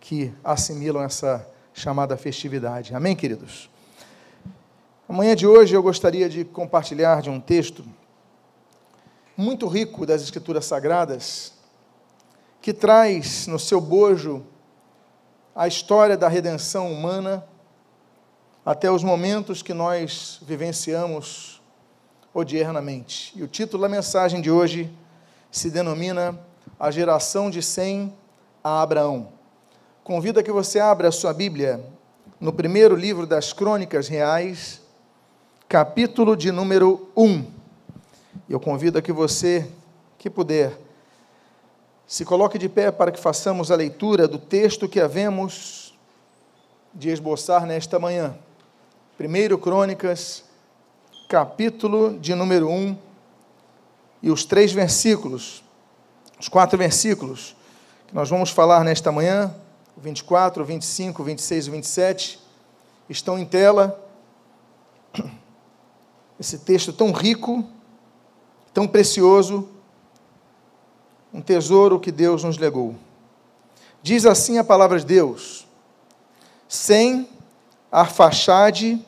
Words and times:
que 0.00 0.34
assimilam 0.44 1.02
essa 1.02 1.48
chamada 1.72 2.16
festividade. 2.16 2.94
Amém, 2.94 3.16
queridos? 3.16 3.70
Amanhã 5.08 5.34
de 5.34 5.46
hoje 5.46 5.74
eu 5.74 5.82
gostaria 5.82 6.28
de 6.28 6.44
compartilhar 6.44 7.22
de 7.22 7.30
um 7.30 7.40
texto 7.40 7.84
muito 9.36 9.66
rico 9.66 10.04
das 10.04 10.22
Escrituras 10.22 10.66
Sagradas, 10.66 11.52
que 12.60 12.72
traz 12.72 13.46
no 13.46 13.58
seu 13.58 13.80
bojo 13.80 14.44
a 15.54 15.66
história 15.66 16.16
da 16.16 16.28
redenção 16.28 16.92
humana 16.92 17.46
até 18.64 18.90
os 18.90 19.02
momentos 19.02 19.62
que 19.62 19.74
nós 19.74 20.40
vivenciamos 20.42 21.62
odiernamente. 22.34 23.32
E 23.34 23.42
o 23.42 23.48
título 23.48 23.82
da 23.82 23.88
mensagem 23.88 24.40
de 24.40 24.50
hoje 24.50 24.92
se 25.50 25.70
denomina 25.70 26.38
A 26.78 26.90
Geração 26.90 27.50
de 27.50 27.62
Sem 27.62 28.14
a 28.62 28.80
Abraão. 28.80 29.28
Convido 30.04 30.38
a 30.38 30.42
que 30.42 30.52
você 30.52 30.78
abra 30.78 31.08
a 31.08 31.12
sua 31.12 31.32
Bíblia 31.32 31.84
no 32.40 32.52
primeiro 32.52 32.94
livro 32.94 33.26
das 33.26 33.52
Crônicas 33.52 34.08
Reais, 34.08 34.80
capítulo 35.68 36.36
de 36.36 36.52
número 36.52 37.08
1. 37.16 37.44
Eu 38.48 38.60
convido 38.60 38.98
a 38.98 39.02
que 39.02 39.12
você, 39.12 39.68
que 40.16 40.30
puder, 40.30 40.78
se 42.06 42.24
coloque 42.24 42.58
de 42.58 42.68
pé 42.68 42.90
para 42.90 43.10
que 43.10 43.18
façamos 43.18 43.70
a 43.70 43.76
leitura 43.76 44.28
do 44.28 44.38
texto 44.38 44.88
que 44.88 45.00
havemos 45.00 45.94
de 46.94 47.08
esboçar 47.10 47.66
nesta 47.66 47.98
manhã. 47.98 48.36
Primeiro 49.16 49.58
Crônicas, 49.58 50.44
capítulo 51.28 52.18
de 52.18 52.34
número 52.34 52.68
1, 52.68 52.96
e 54.22 54.30
os 54.30 54.44
três 54.44 54.72
versículos, 54.72 55.64
os 56.38 56.48
quatro 56.48 56.78
versículos 56.78 57.56
nós 58.12 58.28
vamos 58.28 58.50
falar 58.50 58.84
nesta 58.84 59.10
manhã, 59.10 59.54
24, 59.96 60.62
25, 60.62 61.24
26 61.24 61.66
e 61.66 61.70
27, 61.70 62.40
estão 63.08 63.38
em 63.38 63.46
tela 63.46 63.98
esse 66.38 66.58
texto 66.58 66.92
tão 66.92 67.10
rico, 67.10 67.64
tão 68.74 68.86
precioso, 68.86 69.66
um 71.32 71.40
tesouro 71.40 71.98
que 71.98 72.12
Deus 72.12 72.44
nos 72.44 72.58
legou. 72.58 72.94
Diz 74.02 74.26
assim 74.26 74.58
a 74.58 74.64
palavra 74.64 74.98
de 74.98 75.06
Deus: 75.06 75.66
Sem 76.68 77.26
Arfaxade, 77.90 79.02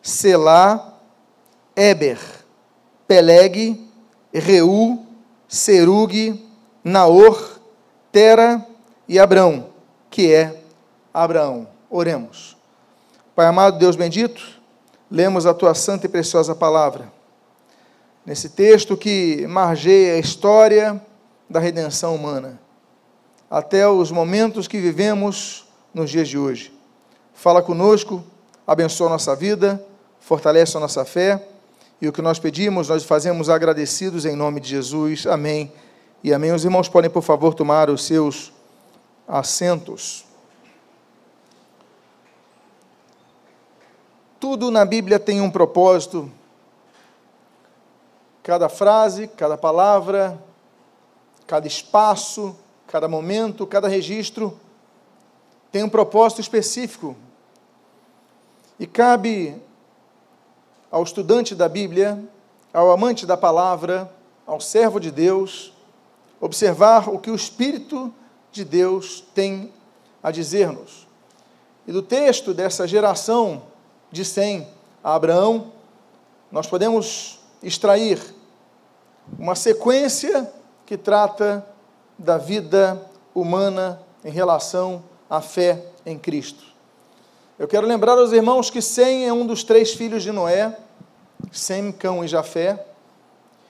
Selá, 0.00 0.94
Eber, 1.74 2.20
Peleg, 3.08 3.80
Reu, 4.32 5.04
Serug, 5.48 6.40
Naor, 6.84 7.53
Tera 8.14 8.64
e 9.08 9.18
Abrão, 9.18 9.70
que 10.08 10.32
é 10.32 10.62
Abraão. 11.12 11.66
Oremos. 11.90 12.56
Pai 13.34 13.44
amado, 13.44 13.76
Deus 13.76 13.96
bendito, 13.96 14.40
lemos 15.10 15.46
a 15.46 15.52
tua 15.52 15.74
santa 15.74 16.06
e 16.06 16.08
preciosa 16.08 16.54
palavra. 16.54 17.12
Nesse 18.24 18.50
texto 18.50 18.96
que 18.96 19.44
margeia 19.48 20.14
a 20.14 20.18
história 20.18 21.02
da 21.50 21.58
redenção 21.58 22.14
humana, 22.14 22.60
até 23.50 23.88
os 23.88 24.12
momentos 24.12 24.68
que 24.68 24.78
vivemos 24.78 25.66
nos 25.92 26.08
dias 26.08 26.28
de 26.28 26.38
hoje. 26.38 26.72
Fala 27.34 27.60
conosco, 27.62 28.22
abençoa 28.64 29.08
a 29.08 29.10
nossa 29.10 29.34
vida, 29.34 29.84
fortalece 30.20 30.76
a 30.76 30.80
nossa 30.80 31.04
fé, 31.04 31.48
e 32.00 32.06
o 32.06 32.12
que 32.12 32.22
nós 32.22 32.38
pedimos, 32.38 32.90
nós 32.90 33.02
fazemos 33.02 33.50
agradecidos 33.50 34.24
em 34.24 34.36
nome 34.36 34.60
de 34.60 34.68
Jesus. 34.68 35.26
Amém. 35.26 35.72
E 36.24 36.32
amém. 36.32 36.52
Os 36.52 36.64
irmãos 36.64 36.88
podem, 36.88 37.10
por 37.10 37.20
favor, 37.20 37.52
tomar 37.52 37.90
os 37.90 38.02
seus 38.02 38.50
assentos. 39.28 40.24
Tudo 44.40 44.70
na 44.70 44.86
Bíblia 44.86 45.18
tem 45.18 45.42
um 45.42 45.50
propósito. 45.50 46.32
Cada 48.42 48.70
frase, 48.70 49.28
cada 49.28 49.58
palavra, 49.58 50.42
cada 51.46 51.66
espaço, 51.66 52.56
cada 52.86 53.06
momento, 53.06 53.66
cada 53.66 53.86
registro 53.86 54.58
tem 55.70 55.82
um 55.82 55.90
propósito 55.90 56.40
específico. 56.40 57.14
E 58.80 58.86
cabe 58.86 59.60
ao 60.90 61.02
estudante 61.02 61.54
da 61.54 61.68
Bíblia, 61.68 62.18
ao 62.72 62.90
amante 62.90 63.26
da 63.26 63.36
palavra, 63.36 64.10
ao 64.46 64.58
servo 64.58 64.98
de 64.98 65.10
Deus, 65.10 65.73
observar 66.44 67.08
o 67.08 67.18
que 67.18 67.30
o 67.30 67.34
Espírito 67.34 68.12
de 68.52 68.66
Deus 68.66 69.24
tem 69.34 69.72
a 70.22 70.30
dizer-nos. 70.30 71.08
E 71.86 71.92
do 71.92 72.02
texto 72.02 72.52
dessa 72.52 72.86
geração 72.86 73.62
de 74.12 74.26
Sem 74.26 74.68
a 75.02 75.14
Abraão, 75.14 75.72
nós 76.52 76.66
podemos 76.66 77.40
extrair 77.62 78.20
uma 79.38 79.54
sequência 79.54 80.52
que 80.84 80.98
trata 80.98 81.66
da 82.18 82.36
vida 82.36 83.00
humana 83.34 84.02
em 84.22 84.30
relação 84.30 85.02
à 85.30 85.40
fé 85.40 85.82
em 86.04 86.18
Cristo. 86.18 86.62
Eu 87.58 87.66
quero 87.66 87.86
lembrar 87.86 88.18
aos 88.18 88.32
irmãos 88.32 88.68
que 88.68 88.82
Sem 88.82 89.26
é 89.26 89.32
um 89.32 89.46
dos 89.46 89.64
três 89.64 89.94
filhos 89.94 90.22
de 90.22 90.30
Noé, 90.30 90.76
Sem, 91.50 91.90
Cão 91.90 92.22
e 92.22 92.28
Jafé. 92.28 92.84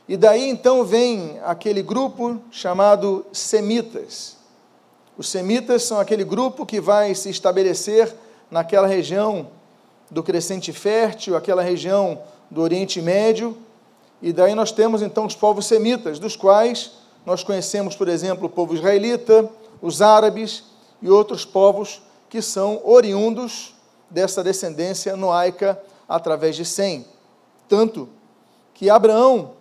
E 0.08 0.16
daí 0.16 0.48
então 0.48 0.84
vem 0.84 1.38
aquele 1.44 1.82
grupo 1.82 2.40
chamado 2.50 3.24
Semitas. 3.32 4.36
Os 5.16 5.28
Semitas 5.28 5.84
são 5.84 5.98
aquele 5.98 6.24
grupo 6.24 6.66
que 6.66 6.80
vai 6.80 7.14
se 7.14 7.30
estabelecer 7.30 8.14
naquela 8.50 8.86
região 8.86 9.48
do 10.10 10.22
crescente 10.22 10.72
fértil, 10.72 11.36
aquela 11.36 11.62
região 11.62 12.20
do 12.50 12.60
Oriente 12.60 13.00
Médio, 13.00 13.56
e 14.20 14.32
daí 14.32 14.54
nós 14.54 14.72
temos 14.72 15.02
então 15.02 15.26
os 15.26 15.34
povos 15.34 15.66
semitas, 15.66 16.18
dos 16.18 16.36
quais 16.36 16.92
nós 17.26 17.42
conhecemos, 17.42 17.96
por 17.96 18.08
exemplo, 18.08 18.46
o 18.46 18.50
povo 18.50 18.74
israelita, 18.74 19.50
os 19.82 20.00
árabes 20.00 20.64
e 21.02 21.10
outros 21.10 21.44
povos 21.44 22.02
que 22.28 22.40
são 22.40 22.80
oriundos 22.84 23.74
dessa 24.08 24.42
descendência 24.42 25.16
noaica 25.16 25.80
através 26.08 26.56
de 26.56 26.64
Sem. 26.64 27.04
Tanto 27.68 28.08
que 28.72 28.88
Abraão, 28.88 29.52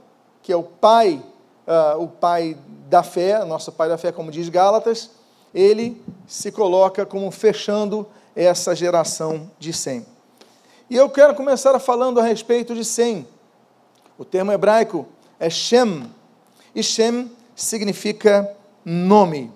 que 0.43 0.51
é 0.51 0.55
o 0.55 0.61
pai, 0.61 1.23
uh, 1.65 1.99
o 1.99 2.07
pai 2.07 2.55
da 2.87 3.01
fé, 3.01 3.43
nosso 3.43 3.71
pai 3.71 3.89
da 3.89 3.97
fé, 3.97 4.11
como 4.11 4.29
diz 4.29 4.47
Gálatas, 4.49 5.09
ele 5.53 5.99
se 6.27 6.51
coloca 6.51 7.05
como 7.05 7.31
fechando 7.31 8.05
essa 8.35 8.75
geração 8.75 9.49
de 9.57 9.73
Sem. 9.73 10.05
E 10.89 10.95
eu 10.95 11.09
quero 11.09 11.33
começar 11.33 11.79
falando 11.79 12.19
a 12.19 12.23
respeito 12.23 12.75
de 12.75 12.85
Sem. 12.85 13.27
O 14.19 14.23
termo 14.23 14.51
hebraico 14.51 15.07
é 15.39 15.49
Shem, 15.49 16.07
e 16.75 16.83
Shem 16.83 17.31
significa 17.55 18.55
nome. 18.85 19.51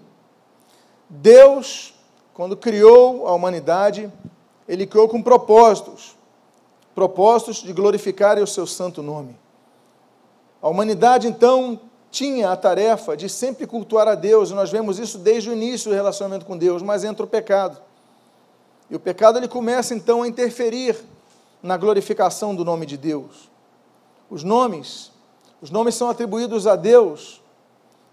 Deus, 1.07 1.93
quando 2.33 2.57
criou 2.57 3.27
a 3.27 3.33
humanidade, 3.33 4.11
ele 4.67 4.87
criou 4.87 5.07
com 5.07 5.21
propósitos 5.21 6.17
propósitos 6.97 7.57
de 7.57 7.71
glorificar 7.73 8.39
o 8.39 8.47
seu 8.47 8.65
santo 8.65 9.03
nome. 9.03 9.37
A 10.61 10.69
humanidade, 10.69 11.27
então, 11.27 11.79
tinha 12.09 12.51
a 12.51 12.57
tarefa 12.57 13.15
de 13.15 13.29
sempre 13.29 13.67
cultuar 13.67 14.07
a 14.07 14.15
Deus, 14.15 14.49
e 14.49 14.53
nós 14.53 14.71
vemos 14.71 14.97
isso 14.97 15.17
desde 15.17 15.49
o 15.49 15.53
início 15.53 15.91
do 15.91 15.95
relacionamento 15.95 16.45
com 16.45 16.57
Deus, 16.57 16.81
mas 16.81 17.03
entra 17.03 17.23
o 17.23 17.27
pecado. 17.27 17.77
E 18.89 18.95
o 18.95 18.99
pecado 18.99 19.37
ele 19.37 19.47
começa 19.47 19.93
então 19.93 20.23
a 20.23 20.27
interferir 20.27 20.97
na 21.61 21.77
glorificação 21.77 22.55
do 22.55 22.63
nome 22.63 22.85
de 22.85 22.97
Deus. 22.97 23.49
Os 24.29 24.43
nomes, 24.43 25.11
os 25.61 25.69
nomes 25.69 25.95
são 25.95 26.09
atribuídos 26.09 26.65
a 26.65 26.75
Deus, 26.75 27.41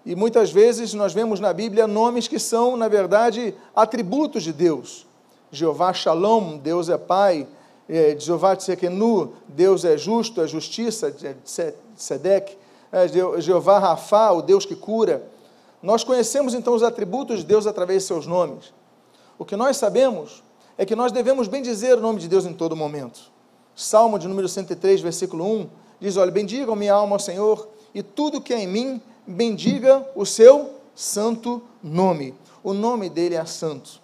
e 0.05 0.15
muitas 0.15 0.51
vezes 0.51 0.93
nós 0.93 1.15
vemos 1.15 1.41
na 1.41 1.53
Bíblia 1.53 1.87
nomes 1.87 2.29
que 2.29 2.39
são, 2.39 2.77
na 2.77 2.89
verdade, 2.89 3.55
atributos 3.75 4.43
de 4.43 4.53
Deus. 4.53 5.07
Jeová 5.51 5.95
Shalom, 5.95 6.59
Deus 6.59 6.89
é 6.89 6.99
Pai, 6.99 7.47
é, 7.89 8.17
Jeová 8.19 8.55
Tsekenu, 8.57 9.33
Deus 9.49 9.85
é 9.85 9.97
justo, 9.97 10.43
é 10.43 10.47
justiça, 10.47 11.15
Sedek, 11.45 11.84
é, 12.93 13.09
Jeová 13.41 13.79
Rafá, 13.79 14.31
o 14.33 14.43
Deus 14.43 14.65
que 14.65 14.77
cura. 14.77 15.27
Nós 15.83 16.05
conhecemos 16.05 16.55
então 16.55 16.75
os 16.75 16.83
atributos 16.83 17.41
de 17.41 17.45
Deus 17.45 17.67
através 17.67 18.03
de 18.03 18.09
seus 18.09 18.27
nomes. 18.27 18.73
O 19.39 19.45
que 19.45 19.57
nós 19.57 19.77
sabemos 19.77 20.43
é 20.79 20.85
que 20.87 20.97
nós 20.97 21.13
devemos 21.13 21.49
bem 21.49 21.63
dizer 21.63 21.99
o 21.99 22.01
nome 22.01 22.21
de 22.21 22.29
Deus 22.29 22.47
em 22.47 22.53
todo 22.53 22.77
momento. 22.77 23.33
Salmo 23.75 24.19
de 24.19 24.29
número 24.29 24.49
103, 24.49 25.01
versículo 25.01 25.45
1, 25.45 25.69
diz: 26.01 26.17
Olha, 26.17 26.31
bendiga 26.31 26.75
minha 26.77 26.95
alma 26.95 27.17
ao 27.17 27.21
Senhor, 27.21 27.69
e 27.95 28.03
tudo 28.03 28.41
que 28.41 28.55
é 28.55 28.61
em 28.61 28.67
mim, 28.67 29.03
bendiga 29.27 30.07
o 30.15 30.25
seu 30.25 30.71
santo 30.95 31.63
nome. 31.83 32.35
O 32.63 32.73
nome 32.73 33.09
dele 33.09 33.35
é 33.35 33.45
santo. 33.45 34.01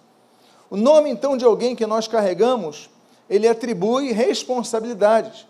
O 0.69 0.77
nome, 0.77 1.09
então, 1.09 1.35
de 1.35 1.45
alguém 1.45 1.75
que 1.75 1.85
nós 1.85 2.07
carregamos, 2.07 2.89
ele 3.29 3.47
atribui 3.47 4.11
responsabilidades. 4.11 5.47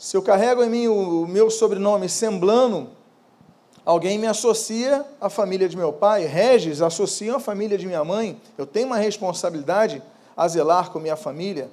Se 0.00 0.16
eu 0.16 0.22
carrego 0.22 0.64
em 0.64 0.70
mim 0.70 0.88
o, 0.88 1.26
meu 1.26 1.50
sobrenome 1.50 2.08
Semblano, 2.08 2.88
Alguém 3.84 4.18
me 4.18 4.26
associa 4.26 5.04
à 5.18 5.30
família 5.30 5.68
de 5.68 5.76
meu 5.76 5.92
pai, 5.92 6.24
Regis 6.24 6.82
associa 6.82 7.36
à 7.36 7.40
família 7.40 7.78
de 7.78 7.86
minha 7.86 8.04
mãe. 8.04 8.38
Eu 8.56 8.66
tenho 8.66 8.86
uma 8.86 8.98
responsabilidade 8.98 10.02
a 10.36 10.46
zelar 10.46 10.90
com 10.90 11.00
minha 11.00 11.16
família. 11.16 11.70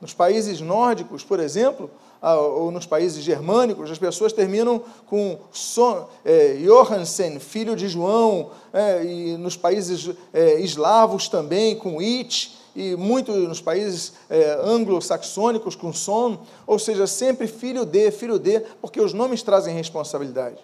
Nos 0.00 0.12
países 0.12 0.60
nórdicos, 0.60 1.24
por 1.24 1.40
exemplo, 1.40 1.90
ou 2.20 2.70
nos 2.70 2.86
países 2.86 3.24
germânicos, 3.24 3.90
as 3.90 3.98
pessoas 3.98 4.32
terminam 4.32 4.82
com 5.06 5.38
Son, 5.50 6.06
é, 6.22 6.54
Johansen, 6.54 7.40
filho 7.40 7.74
de 7.74 7.88
João, 7.88 8.50
é, 8.72 9.02
e 9.02 9.36
nos 9.38 9.56
países 9.56 10.10
é, 10.34 10.60
eslavos 10.60 11.28
também, 11.28 11.76
com 11.76 11.98
It, 11.98 12.61
e 12.74 12.96
muito 12.96 13.32
nos 13.32 13.60
países 13.60 14.14
é, 14.30 14.58
anglo-saxônicos, 14.62 15.76
com 15.76 15.92
Son, 15.92 16.38
ou 16.66 16.78
seja, 16.78 17.06
sempre 17.06 17.46
filho 17.46 17.84
de, 17.84 18.10
filho 18.10 18.38
de, 18.38 18.60
porque 18.80 19.00
os 19.00 19.12
nomes 19.12 19.42
trazem 19.42 19.74
responsabilidade. 19.74 20.58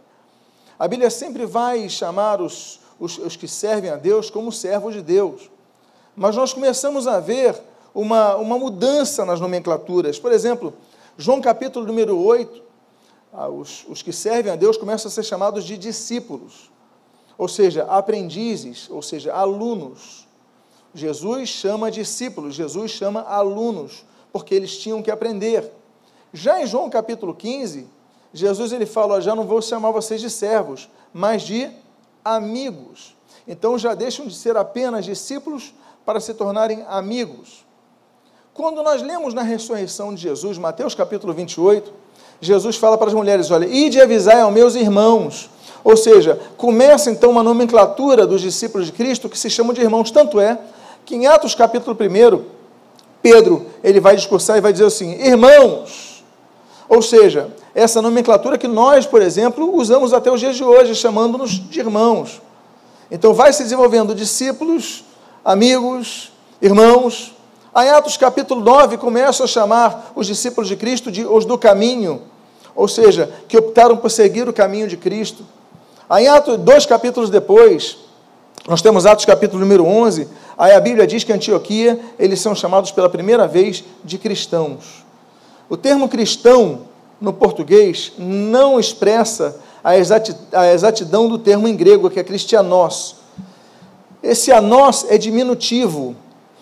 A 0.78 0.86
Bíblia 0.86 1.10
sempre 1.10 1.44
vai 1.44 1.88
chamar 1.88 2.40
os, 2.40 2.80
os, 3.00 3.18
os 3.18 3.36
que 3.36 3.48
servem 3.48 3.90
a 3.90 3.96
Deus 3.96 4.30
como 4.30 4.52
servos 4.52 4.94
de 4.94 5.02
Deus. 5.02 5.50
Mas 6.14 6.36
nós 6.36 6.52
começamos 6.52 7.06
a 7.06 7.20
ver 7.20 7.60
uma, 7.94 8.36
uma 8.36 8.56
mudança 8.58 9.24
nas 9.24 9.40
nomenclaturas. 9.40 10.18
Por 10.18 10.32
exemplo, 10.32 10.72
João 11.16 11.40
capítulo 11.40 11.84
número 11.84 12.16
8, 12.16 12.62
ah, 13.32 13.48
os, 13.48 13.84
os 13.88 14.02
que 14.02 14.12
servem 14.12 14.52
a 14.52 14.56
Deus 14.56 14.76
começam 14.76 15.08
a 15.08 15.12
ser 15.12 15.24
chamados 15.24 15.64
de 15.64 15.76
discípulos, 15.76 16.70
ou 17.36 17.48
seja, 17.48 17.84
aprendizes, 17.84 18.88
ou 18.88 19.02
seja, 19.02 19.34
alunos. 19.34 20.27
Jesus 20.98 21.48
chama 21.48 21.90
discípulos, 21.90 22.54
Jesus 22.54 22.90
chama 22.90 23.22
alunos, 23.22 24.04
porque 24.32 24.54
eles 24.54 24.76
tinham 24.76 25.02
que 25.02 25.10
aprender. 25.10 25.72
Já 26.32 26.60
em 26.60 26.66
João 26.66 26.90
capítulo 26.90 27.34
15, 27.34 27.86
Jesus 28.32 28.72
ele 28.72 28.84
fala: 28.84 29.20
já 29.20 29.34
não 29.34 29.44
vou 29.44 29.62
chamar 29.62 29.90
vocês 29.90 30.20
de 30.20 30.28
servos, 30.28 30.88
mas 31.12 31.42
de 31.42 31.70
amigos. 32.24 33.16
Então 33.46 33.78
já 33.78 33.94
deixam 33.94 34.26
de 34.26 34.34
ser 34.34 34.56
apenas 34.56 35.04
discípulos 35.04 35.72
para 36.04 36.20
se 36.20 36.34
tornarem 36.34 36.84
amigos. 36.88 37.64
Quando 38.52 38.82
nós 38.82 39.00
lemos 39.00 39.32
na 39.32 39.42
ressurreição 39.42 40.14
de 40.14 40.20
Jesus, 40.20 40.58
Mateus 40.58 40.94
capítulo 40.94 41.32
28, 41.32 41.92
Jesus 42.40 42.76
fala 42.76 42.98
para 42.98 43.08
as 43.08 43.14
mulheres: 43.14 43.50
olha, 43.50 43.66
ide 43.66 44.00
avisar 44.00 44.42
aos 44.42 44.52
meus 44.52 44.74
irmãos. 44.74 45.48
Ou 45.84 45.96
seja, 45.96 46.38
começa 46.56 47.10
então 47.10 47.30
uma 47.30 47.42
nomenclatura 47.42 48.26
dos 48.26 48.40
discípulos 48.40 48.86
de 48.86 48.92
Cristo 48.92 49.28
que 49.28 49.38
se 49.38 49.48
chamam 49.48 49.72
de 49.72 49.80
irmãos. 49.80 50.10
Tanto 50.10 50.40
é 50.40 50.58
que 51.08 51.16
em 51.16 51.26
Atos 51.26 51.54
capítulo 51.54 51.96
1, 51.98 52.44
Pedro 53.22 53.64
ele 53.82 53.98
vai 53.98 54.14
discursar 54.14 54.58
e 54.58 54.60
vai 54.60 54.72
dizer 54.72 54.84
assim: 54.84 55.12
irmãos. 55.12 56.22
Ou 56.86 57.00
seja, 57.00 57.50
essa 57.74 58.02
nomenclatura 58.02 58.58
que 58.58 58.68
nós, 58.68 59.06
por 59.06 59.22
exemplo, 59.22 59.74
usamos 59.74 60.12
até 60.12 60.30
os 60.30 60.38
dias 60.38 60.54
de 60.54 60.62
hoje, 60.62 60.94
chamando-nos 60.94 61.52
de 61.52 61.80
irmãos. 61.80 62.42
Então 63.10 63.32
vai 63.32 63.54
se 63.54 63.62
desenvolvendo 63.62 64.14
discípulos, 64.14 65.02
amigos, 65.42 66.30
irmãos. 66.60 67.34
Em 67.74 67.88
Atos 67.88 68.18
capítulo 68.18 68.60
9 68.60 68.98
começa 68.98 69.44
a 69.44 69.46
chamar 69.46 70.12
os 70.14 70.26
discípulos 70.26 70.68
de 70.68 70.76
Cristo 70.76 71.10
de 71.10 71.24
os 71.24 71.46
do 71.46 71.56
caminho, 71.56 72.20
ou 72.76 72.86
seja, 72.86 73.32
que 73.48 73.56
optaram 73.56 73.96
por 73.96 74.10
seguir 74.10 74.46
o 74.46 74.52
caminho 74.52 74.86
de 74.86 74.98
Cristo. 74.98 75.42
Em 76.18 76.28
Atos, 76.28 76.58
dois 76.58 76.84
capítulos 76.84 77.30
depois, 77.30 77.96
nós 78.68 78.82
temos 78.82 79.06
Atos 79.06 79.24
capítulo 79.24 79.60
número 79.60 79.82
11, 79.82 80.28
aí 80.58 80.72
a 80.72 80.80
Bíblia 80.80 81.06
diz 81.06 81.24
que 81.24 81.32
em 81.32 81.36
Antioquia 81.36 81.98
eles 82.18 82.38
são 82.38 82.54
chamados 82.54 82.90
pela 82.92 83.08
primeira 83.08 83.48
vez 83.48 83.82
de 84.04 84.18
cristãos. 84.18 85.06
O 85.70 85.76
termo 85.76 86.06
cristão 86.06 86.82
no 87.18 87.32
português 87.32 88.12
não 88.18 88.78
expressa 88.78 89.58
a 89.82 89.96
exatidão 89.96 91.30
do 91.30 91.38
termo 91.38 91.66
em 91.66 91.74
grego, 91.74 92.10
que 92.10 92.20
é 92.20 92.22
cristianos. 92.22 93.16
Esse 94.22 94.52
anós 94.52 95.06
é 95.08 95.16
diminutivo, 95.16 96.14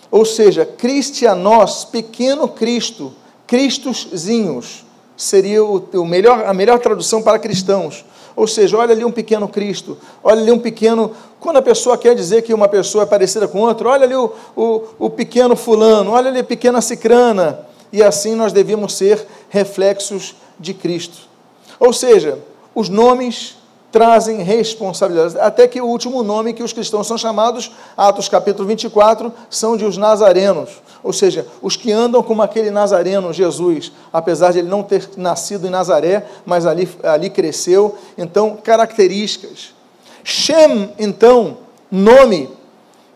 ou 0.08 0.24
seja, 0.24 0.64
cristianos, 0.64 1.84
pequeno 1.84 2.46
Cristo, 2.46 3.12
Cristoszinhos, 3.48 4.84
seria 5.16 5.64
o 5.64 6.04
melhor, 6.04 6.44
a 6.46 6.54
melhor 6.54 6.78
tradução 6.78 7.20
para 7.20 7.36
cristãos. 7.40 8.04
Ou 8.36 8.46
seja, 8.46 8.76
olha 8.76 8.92
ali 8.92 9.02
um 9.02 9.10
pequeno 9.10 9.48
Cristo, 9.48 9.96
olha 10.22 10.42
ali 10.42 10.52
um 10.52 10.58
pequeno. 10.58 11.12
Quando 11.40 11.56
a 11.56 11.62
pessoa 11.62 11.96
quer 11.96 12.14
dizer 12.14 12.42
que 12.42 12.52
uma 12.52 12.68
pessoa 12.68 13.04
é 13.04 13.06
parecida 13.06 13.48
com 13.48 13.62
outra, 13.62 13.88
olha 13.88 14.04
ali 14.04 14.14
o, 14.14 14.30
o, 14.54 14.82
o 14.98 15.10
pequeno 15.10 15.56
fulano, 15.56 16.10
olha 16.10 16.28
ali 16.28 16.40
a 16.40 16.44
pequena 16.44 16.82
cicrana. 16.82 17.66
E 17.90 18.02
assim 18.02 18.34
nós 18.34 18.52
devemos 18.52 18.92
ser 18.92 19.26
reflexos 19.48 20.36
de 20.60 20.74
Cristo. 20.74 21.16
Ou 21.80 21.94
seja, 21.94 22.38
os 22.74 22.90
nomes 22.90 23.55
trazem 23.96 24.42
responsabilidade. 24.42 25.38
Até 25.38 25.66
que 25.66 25.80
o 25.80 25.86
último 25.86 26.22
nome 26.22 26.52
que 26.52 26.62
os 26.62 26.70
cristãos 26.70 27.06
são 27.06 27.16
chamados, 27.16 27.72
Atos 27.96 28.28
capítulo 28.28 28.68
24, 28.68 29.32
são 29.48 29.74
de 29.74 29.86
os 29.86 29.96
nazarenos. 29.96 30.82
Ou 31.02 31.14
seja, 31.14 31.46
os 31.62 31.76
que 31.76 31.90
andam 31.90 32.22
como 32.22 32.42
aquele 32.42 32.70
nazareno, 32.70 33.32
Jesus, 33.32 33.90
apesar 34.12 34.52
de 34.52 34.58
ele 34.58 34.68
não 34.68 34.82
ter 34.82 35.08
nascido 35.16 35.66
em 35.66 35.70
Nazaré, 35.70 36.26
mas 36.44 36.66
ali, 36.66 36.86
ali 37.02 37.30
cresceu. 37.30 37.96
Então, 38.18 38.58
características. 38.62 39.72
Shem, 40.22 40.92
então, 40.98 41.56
nome, 41.90 42.50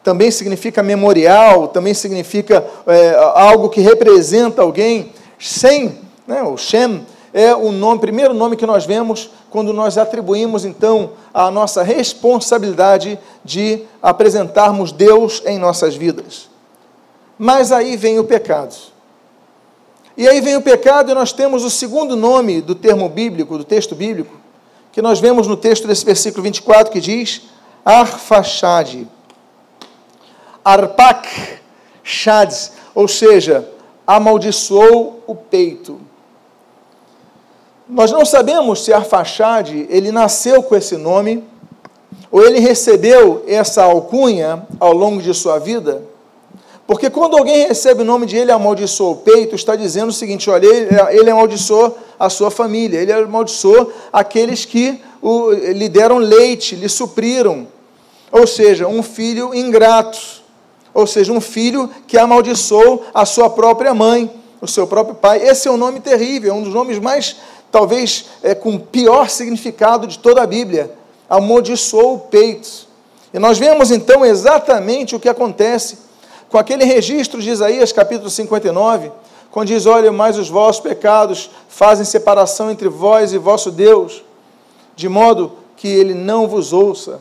também 0.03 0.31
significa 0.31 0.83
memorial, 0.83 1.69
também 1.69 1.93
significa 1.93 2.65
é, 2.87 3.17
algo 3.35 3.69
que 3.69 3.83
representa 3.83 4.63
alguém. 4.63 5.13
Sem, 5.39 5.99
né, 6.27 6.43
o 6.43 6.57
Shem, 6.57 7.05
é 7.33 7.55
o 7.55 7.71
nome, 7.71 8.01
primeiro 8.01 8.35
nome 8.35 8.57
que 8.57 8.67
nós 8.67 8.85
vemos 8.85 9.31
quando 9.51 9.73
nós 9.73 9.97
atribuímos 9.97 10.65
então 10.65 11.13
a 11.33 11.51
nossa 11.51 11.83
responsabilidade 11.83 13.19
de 13.45 13.85
apresentarmos 14.03 14.91
Deus 14.93 15.43
em 15.47 15.59
nossas 15.59 15.95
vidas. 15.95 16.49
Mas 17.39 17.73
aí 17.73 17.97
vem 17.97 18.19
o 18.19 18.25
pecado. 18.25 18.75
E 20.17 20.29
aí 20.29 20.41
vem 20.41 20.57
o 20.57 20.63
pecado 20.63 21.11
e 21.11 21.15
nós 21.15 21.33
temos 21.33 21.65
o 21.65 21.71
segundo 21.71 22.17
nome 22.17 22.61
do 22.61 22.75
termo 22.75 23.09
bíblico, 23.09 23.57
do 23.57 23.65
texto 23.65 23.95
bíblico, 23.95 24.37
que 24.93 25.01
nós 25.01 25.21
vemos 25.21 25.47
no 25.47 25.57
texto 25.57 25.87
desse 25.87 26.05
versículo 26.05 26.43
24 26.43 26.93
que 26.93 27.01
diz 27.01 27.43
Arfachad. 27.85 29.07
Arpak 30.65 31.61
Shad, 32.03 32.53
ou 32.95 33.09
seja, 33.09 33.67
amaldiçoou 34.07 35.23
o 35.27 35.35
peito. 35.35 36.10
Nós 37.91 38.13
não 38.13 38.25
sabemos 38.25 38.85
se 38.85 38.93
Arfaxade 38.93 39.85
ele 39.91 40.13
nasceu 40.13 40.63
com 40.63 40.77
esse 40.77 40.97
nome 40.97 41.43
ou 42.31 42.41
ele 42.41 42.61
recebeu 42.61 43.43
essa 43.49 43.83
alcunha 43.83 44.65
ao 44.79 44.93
longo 44.93 45.21
de 45.21 45.35
sua 45.35 45.59
vida. 45.59 46.01
Porque 46.87 47.11
quando 47.11 47.37
alguém 47.37 47.67
recebe 47.67 48.03
o 48.03 48.05
nome 48.05 48.27
de 48.27 48.37
ele 48.37 48.53
amaldiçoou 48.53 49.15
o 49.15 49.17
peito, 49.17 49.57
está 49.57 49.75
dizendo 49.75 50.11
o 50.11 50.13
seguinte: 50.13 50.49
olha, 50.49 50.67
ele, 50.67 50.89
ele 51.11 51.31
amaldiçoou 51.31 51.99
a 52.17 52.31
sua 52.31 52.49
família, 52.49 53.01
ele 53.01 53.13
amaldiçoou 53.13 53.93
aqueles 54.13 54.65
que 54.65 55.01
o, 55.21 55.51
lhe 55.51 55.89
deram 55.89 56.19
leite, 56.19 56.77
lhe 56.77 56.89
supriram. 56.89 57.67
Ou 58.31 58.47
seja, 58.47 58.87
um 58.87 59.03
filho 59.03 59.53
ingrato. 59.53 60.19
Ou 60.95 61.09
seja, 61.09 61.33
um 61.33 61.41
filho 61.41 61.91
que 62.07 62.17
amaldiçoou 62.17 63.05
a 63.13 63.25
sua 63.25 63.51
própria 63.51 63.93
mãe, 63.93 64.31
o 64.61 64.69
seu 64.69 64.87
próprio 64.87 65.17
pai. 65.17 65.45
Esse 65.45 65.67
é 65.67 65.71
um 65.71 65.77
nome 65.77 65.99
terrível, 65.99 66.53
é 66.53 66.55
um 66.55 66.63
dos 66.63 66.75
nomes 66.75 67.01
mais 67.01 67.37
talvez 67.71 68.27
é, 68.43 68.55
com 68.55 68.75
o 68.75 68.81
pior 68.81 69.29
significado 69.29 70.07
de 70.07 70.19
toda 70.19 70.43
a 70.43 70.47
Bíblia, 70.47 70.93
amaldiçoou 71.29 72.15
o 72.15 72.19
peito. 72.19 72.89
E 73.33 73.39
nós 73.39 73.59
vemos 73.59 73.91
então 73.91 74.25
exatamente 74.25 75.15
o 75.15 75.21
que 75.21 75.29
acontece 75.29 75.99
com 76.49 76.59
aquele 76.59 76.85
registro 76.85 77.41
de 77.41 77.51
Isaías 77.51 77.93
capítulo 77.93 78.29
59, 78.29 79.13
quando 79.51 79.69
diz: 79.69 79.87
Olha, 79.87 80.11
mas 80.11 80.37
os 80.37 80.49
vossos 80.49 80.81
pecados 80.81 81.51
fazem 81.69 82.05
separação 82.05 82.71
entre 82.71 82.89
vós 82.89 83.33
e 83.33 83.39
vosso 83.39 83.71
Deus, 83.71 84.25
de 84.97 85.09
modo 85.09 85.53
que 85.77 85.89
ele 85.89 86.13
não 86.13 86.49
vos 86.49 86.73
ouça. 86.73 87.21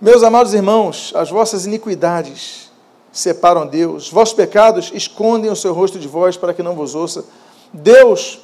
Meus 0.00 0.22
amados 0.22 0.54
irmãos, 0.54 1.12
as 1.16 1.30
vossas 1.30 1.66
iniquidades 1.66 2.70
separam 3.10 3.66
Deus, 3.66 4.10
vossos 4.10 4.34
pecados 4.34 4.92
escondem 4.94 5.50
o 5.50 5.56
seu 5.56 5.72
rosto 5.72 5.98
de 5.98 6.06
vós 6.06 6.36
para 6.36 6.54
que 6.54 6.62
não 6.62 6.74
vos 6.74 6.94
ouça. 6.94 7.24
Deus, 7.72 8.40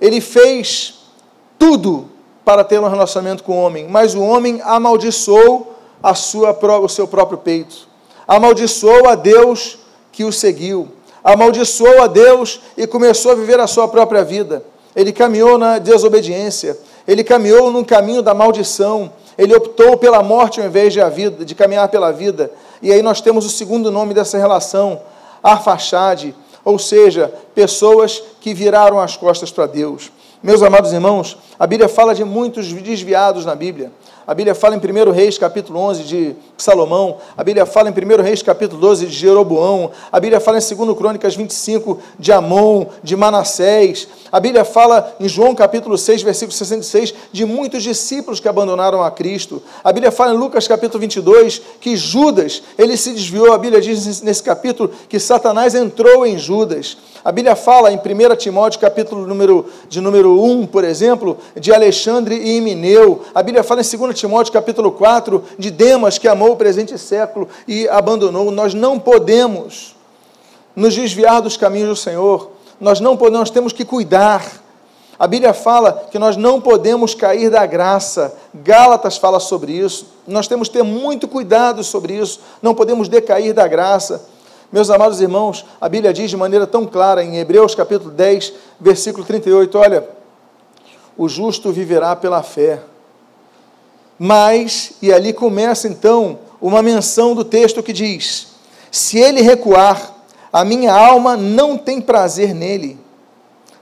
ele 0.00 0.20
fez 0.20 1.00
tudo 1.58 2.08
para 2.44 2.64
ter 2.64 2.80
um 2.80 2.88
relacionamento 2.88 3.44
com 3.44 3.52
o 3.52 3.62
homem, 3.62 3.86
mas 3.88 4.14
o 4.14 4.22
homem 4.22 4.60
amaldiçoou 4.64 5.76
a 6.02 6.14
sua, 6.14 6.56
o 6.80 6.88
seu 6.88 7.06
próprio 7.06 7.38
peito, 7.38 7.86
amaldiçoou 8.26 9.08
a 9.08 9.14
Deus 9.14 9.78
que 10.10 10.24
o 10.24 10.32
seguiu, 10.32 10.88
amaldiçoou 11.22 12.02
a 12.02 12.06
Deus 12.06 12.60
e 12.76 12.86
começou 12.86 13.32
a 13.32 13.34
viver 13.34 13.60
a 13.60 13.66
sua 13.66 13.86
própria 13.86 14.24
vida. 14.24 14.64
Ele 14.94 15.12
caminhou 15.12 15.56
na 15.56 15.78
desobediência, 15.78 16.76
ele 17.06 17.24
caminhou 17.24 17.70
no 17.70 17.84
caminho 17.84 18.22
da 18.22 18.34
maldição, 18.34 19.12
ele 19.38 19.54
optou 19.54 19.96
pela 19.96 20.22
morte 20.22 20.60
ao 20.60 20.66
invés 20.66 20.92
de, 20.92 21.00
a 21.00 21.08
vida, 21.08 21.44
de 21.44 21.54
caminhar 21.54 21.88
pela 21.88 22.12
vida. 22.12 22.50
E 22.82 22.92
aí 22.92 23.00
nós 23.00 23.20
temos 23.20 23.46
o 23.46 23.50
segundo 23.50 23.90
nome 23.90 24.12
dessa 24.12 24.36
relação, 24.36 25.00
Arfaxade, 25.42 26.34
ou 26.64 26.78
seja, 26.78 27.32
pessoas 27.54 28.22
que 28.40 28.54
viraram 28.54 29.00
as 29.00 29.16
costas 29.16 29.50
para 29.50 29.66
Deus. 29.66 30.10
Meus 30.42 30.62
amados 30.62 30.92
irmãos, 30.92 31.38
a 31.58 31.66
Bíblia 31.66 31.88
fala 31.88 32.14
de 32.14 32.24
muitos 32.24 32.72
desviados 32.72 33.44
na 33.44 33.54
Bíblia. 33.54 33.92
A 34.26 34.34
Bíblia 34.34 34.54
fala 34.54 34.76
em 34.76 34.78
1 34.78 35.10
Reis, 35.10 35.36
capítulo 35.36 35.80
11, 35.80 36.04
de 36.04 36.36
Salomão. 36.56 37.16
A 37.36 37.42
Bíblia 37.42 37.66
fala 37.66 37.90
em 37.90 37.92
1 37.92 38.22
Reis, 38.22 38.40
capítulo 38.40 38.80
12, 38.80 39.06
de 39.06 39.12
Jeroboão. 39.12 39.90
A 40.12 40.20
Bíblia 40.20 40.38
fala 40.38 40.58
em 40.58 40.76
2 40.76 40.96
Crônicas 40.96 41.34
25, 41.34 41.98
de 42.18 42.30
Amon, 42.30 42.86
de 43.02 43.16
Manassés. 43.16 44.06
A 44.30 44.38
Bíblia 44.38 44.64
fala 44.64 45.14
em 45.18 45.28
João, 45.28 45.54
capítulo 45.54 45.98
6, 45.98 46.22
versículo 46.22 46.56
66, 46.56 47.14
de 47.32 47.44
muitos 47.44 47.82
discípulos 47.82 48.38
que 48.38 48.48
abandonaram 48.48 49.02
a 49.02 49.10
Cristo. 49.10 49.60
A 49.82 49.92
Bíblia 49.92 50.12
fala 50.12 50.32
em 50.32 50.36
Lucas, 50.36 50.68
capítulo 50.68 51.00
22, 51.00 51.60
que 51.80 51.96
Judas, 51.96 52.62
ele 52.78 52.96
se 52.96 53.12
desviou. 53.12 53.52
A 53.52 53.58
Bíblia 53.58 53.80
diz 53.80 54.22
nesse 54.22 54.42
capítulo 54.42 54.90
que 55.08 55.18
Satanás 55.18 55.74
entrou 55.74 56.24
em 56.24 56.38
Judas. 56.38 56.96
A 57.24 57.30
Bíblia 57.30 57.54
fala 57.54 57.92
em 57.92 57.96
1 57.96 58.36
Timóteo, 58.36 58.80
capítulo 58.80 59.26
número, 59.26 59.66
de 59.88 60.00
número 60.00 60.42
1, 60.42 60.66
por 60.66 60.82
exemplo, 60.82 61.38
de 61.54 61.72
Alexandre 61.72 62.34
e 62.36 62.56
Emineu. 62.56 63.22
A 63.34 63.42
Bíblia 63.42 63.62
fala 63.62 63.80
em 63.80 63.96
2 63.96 64.18
Timóteo, 64.22 64.52
capítulo 64.52 64.92
4, 64.92 65.42
de 65.58 65.68
Demas, 65.68 66.16
que 66.16 66.28
amou 66.28 66.52
o 66.52 66.56
presente 66.56 66.96
século 66.96 67.48
e 67.66 67.88
abandonou. 67.88 68.52
Nós 68.52 68.72
não 68.72 68.96
podemos 68.96 69.96
nos 70.76 70.94
desviar 70.94 71.42
dos 71.42 71.56
caminhos 71.56 71.88
do 71.88 71.96
Senhor. 71.96 72.52
Nós 72.80 73.00
não 73.00 73.16
podemos, 73.16 73.40
nós 73.40 73.50
temos 73.50 73.72
que 73.72 73.84
cuidar. 73.84 74.46
A 75.18 75.26
Bíblia 75.26 75.52
fala 75.52 76.06
que 76.08 76.20
nós 76.20 76.36
não 76.36 76.60
podemos 76.60 77.16
cair 77.16 77.50
da 77.50 77.66
graça. 77.66 78.32
Gálatas 78.54 79.16
fala 79.16 79.40
sobre 79.40 79.72
isso. 79.72 80.06
Nós 80.24 80.46
temos 80.46 80.68
que 80.68 80.74
ter 80.74 80.84
muito 80.84 81.26
cuidado 81.26 81.82
sobre 81.82 82.14
isso. 82.14 82.38
Não 82.62 82.76
podemos 82.76 83.08
decair 83.08 83.52
da 83.52 83.66
graça. 83.66 84.24
Meus 84.70 84.88
amados 84.88 85.20
irmãos, 85.20 85.66
a 85.80 85.88
Bíblia 85.88 86.12
diz 86.12 86.30
de 86.30 86.36
maneira 86.36 86.64
tão 86.64 86.86
clara 86.86 87.24
em 87.24 87.38
Hebreus 87.38 87.74
capítulo 87.74 88.12
10, 88.12 88.52
versículo 88.80 89.26
38, 89.26 89.76
olha, 89.76 90.08
o 91.18 91.28
justo 91.28 91.72
viverá 91.72 92.14
pela 92.14 92.40
fé. 92.40 92.91
Mas, 94.24 94.92
e 95.02 95.12
ali 95.12 95.32
começa 95.32 95.88
então 95.88 96.38
uma 96.60 96.80
menção 96.80 97.34
do 97.34 97.44
texto 97.44 97.82
que 97.82 97.92
diz: 97.92 98.52
Se 98.88 99.18
ele 99.18 99.42
recuar, 99.42 100.14
a 100.52 100.64
minha 100.64 100.94
alma 100.94 101.36
não 101.36 101.76
tem 101.76 102.00
prazer 102.00 102.54
nele. 102.54 102.96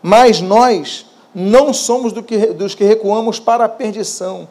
Mas 0.02 0.40
nós 0.40 1.04
não 1.34 1.74
somos 1.74 2.10
do 2.14 2.22
que, 2.22 2.38
dos 2.54 2.74
que 2.74 2.84
recuamos 2.84 3.38
para 3.38 3.66
a 3.66 3.68
perdição. 3.68 4.48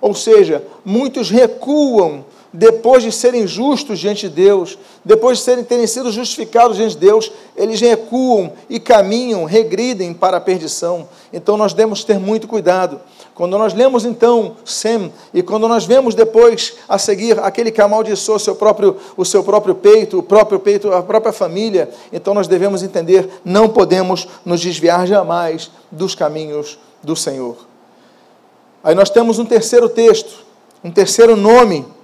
Ou 0.00 0.14
seja, 0.14 0.64
muitos 0.82 1.28
recuam 1.28 2.24
depois 2.56 3.02
de 3.02 3.12
serem 3.12 3.46
justos 3.46 3.98
diante 3.98 4.28
de 4.28 4.34
Deus, 4.34 4.78
depois 5.04 5.38
de 5.38 5.44
serem, 5.44 5.62
terem 5.62 5.86
sido 5.86 6.10
justificados 6.10 6.78
diante 6.78 6.94
de 6.94 7.00
Deus, 7.00 7.30
eles 7.54 7.80
recuam 7.82 8.50
e 8.68 8.80
caminham, 8.80 9.44
regridem 9.44 10.14
para 10.14 10.38
a 10.38 10.40
perdição. 10.40 11.06
Então 11.30 11.58
nós 11.58 11.74
devemos 11.74 12.02
ter 12.02 12.18
muito 12.18 12.48
cuidado. 12.48 12.98
Quando 13.34 13.58
nós 13.58 13.74
lemos 13.74 14.06
então 14.06 14.56
Sem, 14.64 15.12
e 15.34 15.42
quando 15.42 15.68
nós 15.68 15.84
vemos 15.84 16.14
depois 16.14 16.76
a 16.88 16.96
seguir 16.96 17.38
aquele 17.40 17.70
que 17.70 17.82
amaldiçoou 17.82 18.38
seu 18.38 18.56
próprio, 18.56 18.96
o 19.18 19.24
seu 19.24 19.44
próprio 19.44 19.74
peito, 19.74 20.18
o 20.18 20.22
próprio 20.22 20.58
peito, 20.58 20.90
a 20.90 21.02
própria 21.02 21.34
família, 21.34 21.90
então 22.10 22.32
nós 22.32 22.48
devemos 22.48 22.82
entender, 22.82 23.28
não 23.44 23.68
podemos 23.68 24.26
nos 24.46 24.62
desviar 24.62 25.06
jamais 25.06 25.70
dos 25.90 26.14
caminhos 26.14 26.78
do 27.02 27.14
Senhor. 27.14 27.56
Aí 28.82 28.94
nós 28.94 29.10
temos 29.10 29.38
um 29.38 29.44
terceiro 29.44 29.90
texto, 29.90 30.46
um 30.82 30.90
terceiro 30.90 31.36
nome 31.36 31.95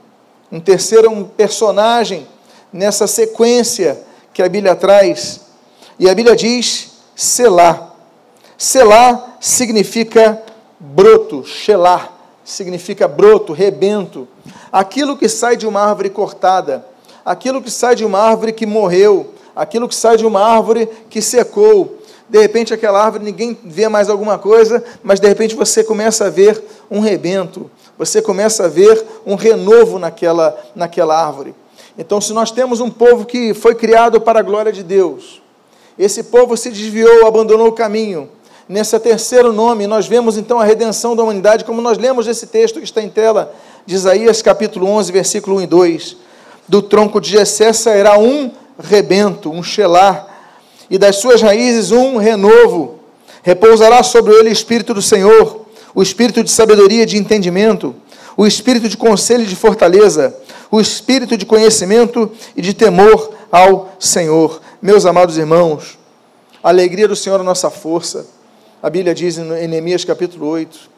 um 0.53 0.61
terceiro 0.61 1.11
um 1.11 1.25
personagem 1.25 2.29
nessa 2.71 3.07
sequência 3.07 3.99
que 4.35 4.43
a 4.43 4.49
Bíblia 4.49 4.77
traz. 4.77 5.41
E 5.99 6.09
a 6.09 6.15
Bíblia 6.15 6.37
diz 6.37 6.91
Selá. 7.17 7.95
Selá 8.59 9.37
significa 9.41 10.43
broto, 10.79 11.45
Shelá 11.45 12.13
significa 12.45 13.09
broto, 13.09 13.53
rebento. 13.53 14.29
Aquilo 14.71 15.17
que 15.17 15.29
sai 15.29 15.57
de 15.57 15.67
uma 15.67 15.81
árvore 15.81 16.11
cortada, 16.11 16.85
aquilo 17.25 17.63
que 17.63 17.71
sai 17.71 17.95
de 17.95 18.05
uma 18.05 18.19
árvore 18.19 18.53
que 18.53 18.67
morreu, 18.67 19.33
aquilo 19.55 19.89
que 19.89 19.95
sai 19.95 20.17
de 20.17 20.27
uma 20.27 20.41
árvore 20.41 20.89
que 21.09 21.23
secou. 21.23 21.99
De 22.29 22.41
repente, 22.41 22.73
aquela 22.73 23.03
árvore, 23.03 23.25
ninguém 23.25 23.57
vê 23.65 23.89
mais 23.89 24.09
alguma 24.09 24.39
coisa, 24.39 24.83
mas 25.03 25.21
de 25.21 25.29
repente 25.29 25.55
você 25.55 25.85
começa 25.85 26.27
a 26.27 26.31
ver 26.31 26.63
um 26.91 27.01
rebento, 27.01 27.71
você 27.99 28.21
começa 28.21 28.65
a 28.65 28.69
ver 28.69 29.05
um 29.27 29.35
renovo 29.35 29.99
naquela, 29.99 30.59
naquela 30.75 31.17
árvore. 31.17 31.55
Então, 31.97 32.21
se 32.21 32.33
nós 32.33 32.51
temos 32.51 32.81
um 32.81 32.91
povo 32.91 33.25
que 33.25 33.53
foi 33.53 33.75
criado 33.75 34.21
para 34.21 34.41
a 34.41 34.43
glória 34.43 34.73
de 34.73 34.83
Deus, 34.83 35.43
esse 35.99 36.25
povo 36.25 36.57
se 36.57 36.71
desviou, 36.71 37.27
abandonou 37.27 37.69
o 37.69 37.73
caminho. 37.73 38.29
Nesse 38.69 38.99
terceiro 38.99 39.53
nome, 39.53 39.87
nós 39.87 40.07
vemos 40.07 40.39
então 40.39 40.59
a 40.59 40.65
redenção 40.65 41.15
da 41.15 41.23
humanidade, 41.23 41.65
como 41.65 41.83
nós 41.83 41.99
lemos 41.99 42.27
esse 42.27 42.47
texto 42.47 42.79
que 42.79 42.85
está 42.85 43.03
em 43.03 43.09
tela, 43.09 43.55
de 43.85 43.95
Isaías 43.95 44.41
capítulo 44.41 44.87
11, 44.87 45.13
versículo 45.13 45.57
1 45.57 45.63
e 45.63 45.67
2. 45.67 46.17
Do 46.67 46.81
tronco 46.81 47.21
de 47.21 47.31
Jessé 47.31 47.73
sairá 47.73 48.19
um 48.19 48.51
rebento, 48.79 49.51
um 49.51 49.63
shelar, 49.63 50.29
e 50.89 50.97
das 50.97 51.17
suas 51.17 51.43
raízes 51.43 51.91
um 51.91 52.17
renovo. 52.17 53.01
Repousará 53.43 54.03
sobre 54.03 54.33
ele 54.35 54.49
o 54.49 54.53
Espírito 54.53 54.95
do 54.95 55.03
Senhor, 55.03 55.62
o 55.95 56.03
espírito 56.03 56.43
de 56.43 56.51
sabedoria 56.51 57.03
e 57.03 57.07
de 57.07 57.17
entendimento, 57.17 57.95
o 58.37 58.47
espírito 58.47 58.89
de 58.89 58.97
conselho 58.97 59.43
e 59.43 59.47
de 59.47 59.57
fortaleza, 59.57 60.35
o 60.71 60.81
espírito 60.81 61.37
de 61.37 61.45
conhecimento 61.45 62.31
e 62.57 62.63
de 62.63 62.73
temor 62.73 63.35
ao 63.51 63.93
Senhor. 63.99 64.61
Meus 64.81 65.05
amados 65.05 65.37
irmãos, 65.37 65.99
a 66.63 66.71
alegria 66.71 67.07
do 67.07 67.15
Senhor 67.15 67.37
é 67.37 67.41
a 67.41 67.45
nossa 67.45 67.71
força. 67.71 68.27
A 68.83 68.89
Bíblia 68.89 69.15
diz 69.15 69.37
em 69.39 69.69
Neemias 69.69 70.05
capítulo 70.05 70.49
8, 70.49 70.93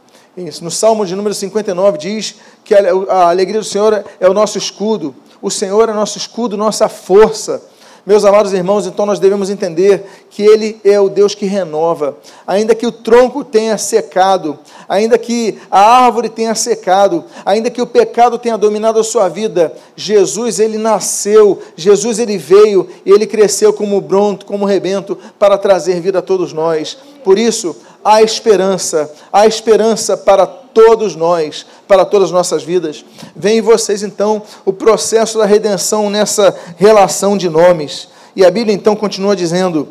no 0.63 0.71
Salmo 0.71 1.07
de 1.07 1.15
número 1.15 1.35
59 1.35 1.99
diz 1.99 2.37
que 2.65 2.75
a 2.75 3.29
alegria 3.29 3.61
do 3.61 3.67
Senhor 3.67 4.05
é 4.19 4.29
o 4.29 4.35
nosso 4.35 4.59
escudo. 4.59 5.15
O 5.41 5.51
Senhor 5.51 5.89
é 5.89 5.93
nosso 5.93 6.19
escudo, 6.19 6.57
nossa 6.57 6.89
força. 6.89 7.63
Meus 8.07 8.25
amados 8.25 8.53
irmãos, 8.53 8.87
então 8.87 9.07
nós 9.07 9.19
devemos 9.19 9.49
entender 9.49 10.05
que 10.29 10.43
Ele 10.43 10.81
é 10.85 10.99
o 11.01 11.09
Deus 11.09 11.35
que 11.35 11.47
renova. 11.47 12.17
Ainda 12.47 12.75
que 12.75 12.87
o 12.87 12.93
tronco 12.93 13.45
tenha 13.45 13.79
secado, 13.79 14.59
ainda 14.89 15.19
que 15.19 15.59
a 15.71 16.05
árvore 16.05 16.29
tenha 16.29 16.55
secado, 16.55 17.25
ainda 17.45 17.71
que 17.71 17.83
o 17.83 17.87
pecado 17.87 18.39
tenha 18.39 18.57
dominado 18.57 18.99
a 18.99 19.05
sua 19.05 19.29
vida, 19.29 19.73
Jesus, 19.97 20.59
Ele 20.59 20.79
nasceu, 20.79 21.61
Jesus, 21.77 22.19
Ele 22.19 22.39
veio 22.39 22.89
e 23.05 23.11
Ele 23.11 23.27
cresceu 23.27 23.73
como 23.73 24.01
bronto, 24.01 24.47
como 24.47 24.65
rebento, 24.65 25.19
para 25.39 25.59
trazer 25.59 26.01
vida 26.01 26.19
a 26.19 26.23
todos 26.23 26.53
nós. 26.53 26.97
Por 27.23 27.39
isso, 27.39 27.77
há 28.05 28.23
esperança, 28.23 29.13
há 29.33 29.47
esperança 29.47 30.17
para 30.17 30.47
todos 30.47 31.15
nós, 31.15 31.65
para 31.89 32.05
todas 32.05 32.29
as 32.29 32.33
nossas 32.33 32.63
vidas. 32.63 33.05
Vem 33.35 33.63
vocês 33.63 34.03
então 34.03 34.43
o 34.65 34.73
processo 34.73 35.39
da 35.39 35.47
redenção 35.47 36.11
nessa 36.11 36.55
relação 36.77 37.37
de 37.37 37.49
nomes. 37.49 38.09
E 38.37 38.45
a 38.45 38.51
Bíblia 38.51 38.75
então 38.75 38.97
continua 38.97 39.37
dizendo: 39.37 39.89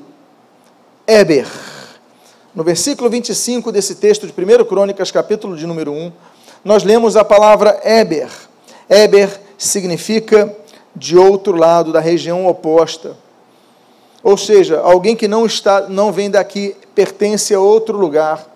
Éber. 1.08 1.48
No 2.56 2.64
versículo 2.64 3.10
25 3.10 3.72
desse 3.72 3.96
texto 3.96 4.28
de 4.28 4.34
1 4.34 4.66
Crônicas, 4.66 5.10
capítulo 5.10 5.58
de 5.58 5.66
número 5.66 5.92
1, 5.92 6.12
nós 6.64 6.84
lemos 6.84 7.18
a 7.18 7.26
palavra 7.26 7.80
Éber. 7.84 8.30
Éber 8.88 9.42
significa 9.58 10.56
de 10.96 11.18
outro 11.18 11.56
lado, 11.56 11.92
da 11.92 12.00
região 12.00 12.46
oposta. 12.46 13.18
Ou 14.22 14.38
seja, 14.38 14.80
alguém 14.82 15.16
que 15.16 15.28
não 15.28 15.48
está, 15.48 15.90
não 15.90 16.12
vem 16.12 16.30
daqui, 16.30 16.76
pertence 16.94 17.56
a 17.56 17.60
outro 17.60 17.98
lugar. 17.98 18.48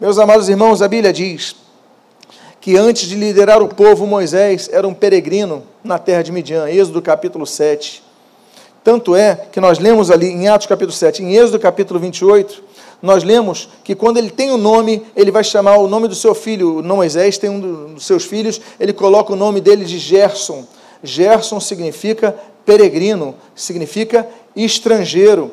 Meus 0.00 0.16
amados 0.16 0.48
irmãos, 0.48 0.80
a 0.80 0.86
Bíblia 0.86 1.12
diz 1.12 1.56
que 2.60 2.76
antes 2.76 3.08
de 3.08 3.16
liderar 3.16 3.60
o 3.60 3.68
povo, 3.68 4.06
Moisés 4.06 4.70
era 4.72 4.86
um 4.86 4.94
peregrino 4.94 5.64
na 5.82 5.98
terra 5.98 6.22
de 6.22 6.30
Midian, 6.30 6.68
Êxodo 6.68 7.02
capítulo 7.02 7.44
7. 7.44 8.02
Tanto 8.84 9.16
é 9.16 9.34
que 9.50 9.60
nós 9.60 9.80
lemos 9.80 10.10
ali 10.10 10.28
em 10.28 10.46
Atos 10.46 10.68
capítulo 10.68 10.92
7, 10.92 11.22
em 11.22 11.34
Êxodo 11.34 11.58
capítulo 11.58 11.98
28, 11.98 12.62
nós 13.02 13.22
lemos 13.22 13.68
que 13.82 13.94
quando 13.94 14.18
ele 14.18 14.30
tem 14.30 14.50
o 14.50 14.54
um 14.54 14.58
nome, 14.58 15.04
ele 15.14 15.30
vai 15.30 15.44
chamar 15.44 15.76
o 15.76 15.88
nome 15.88 16.08
do 16.08 16.14
seu 16.14 16.34
filho, 16.34 16.82
não 16.82 16.96
Moisés, 16.96 17.38
tem 17.38 17.50
um 17.50 17.94
dos 17.94 18.06
seus 18.06 18.24
filhos, 18.24 18.60
ele 18.80 18.92
coloca 18.92 19.32
o 19.32 19.36
nome 19.36 19.60
dele 19.60 19.84
de 19.84 19.98
Gerson. 19.98 20.64
Gerson 21.02 21.60
significa 21.60 22.34
peregrino, 22.64 23.34
significa 23.54 24.26
estrangeiro. 24.56 25.52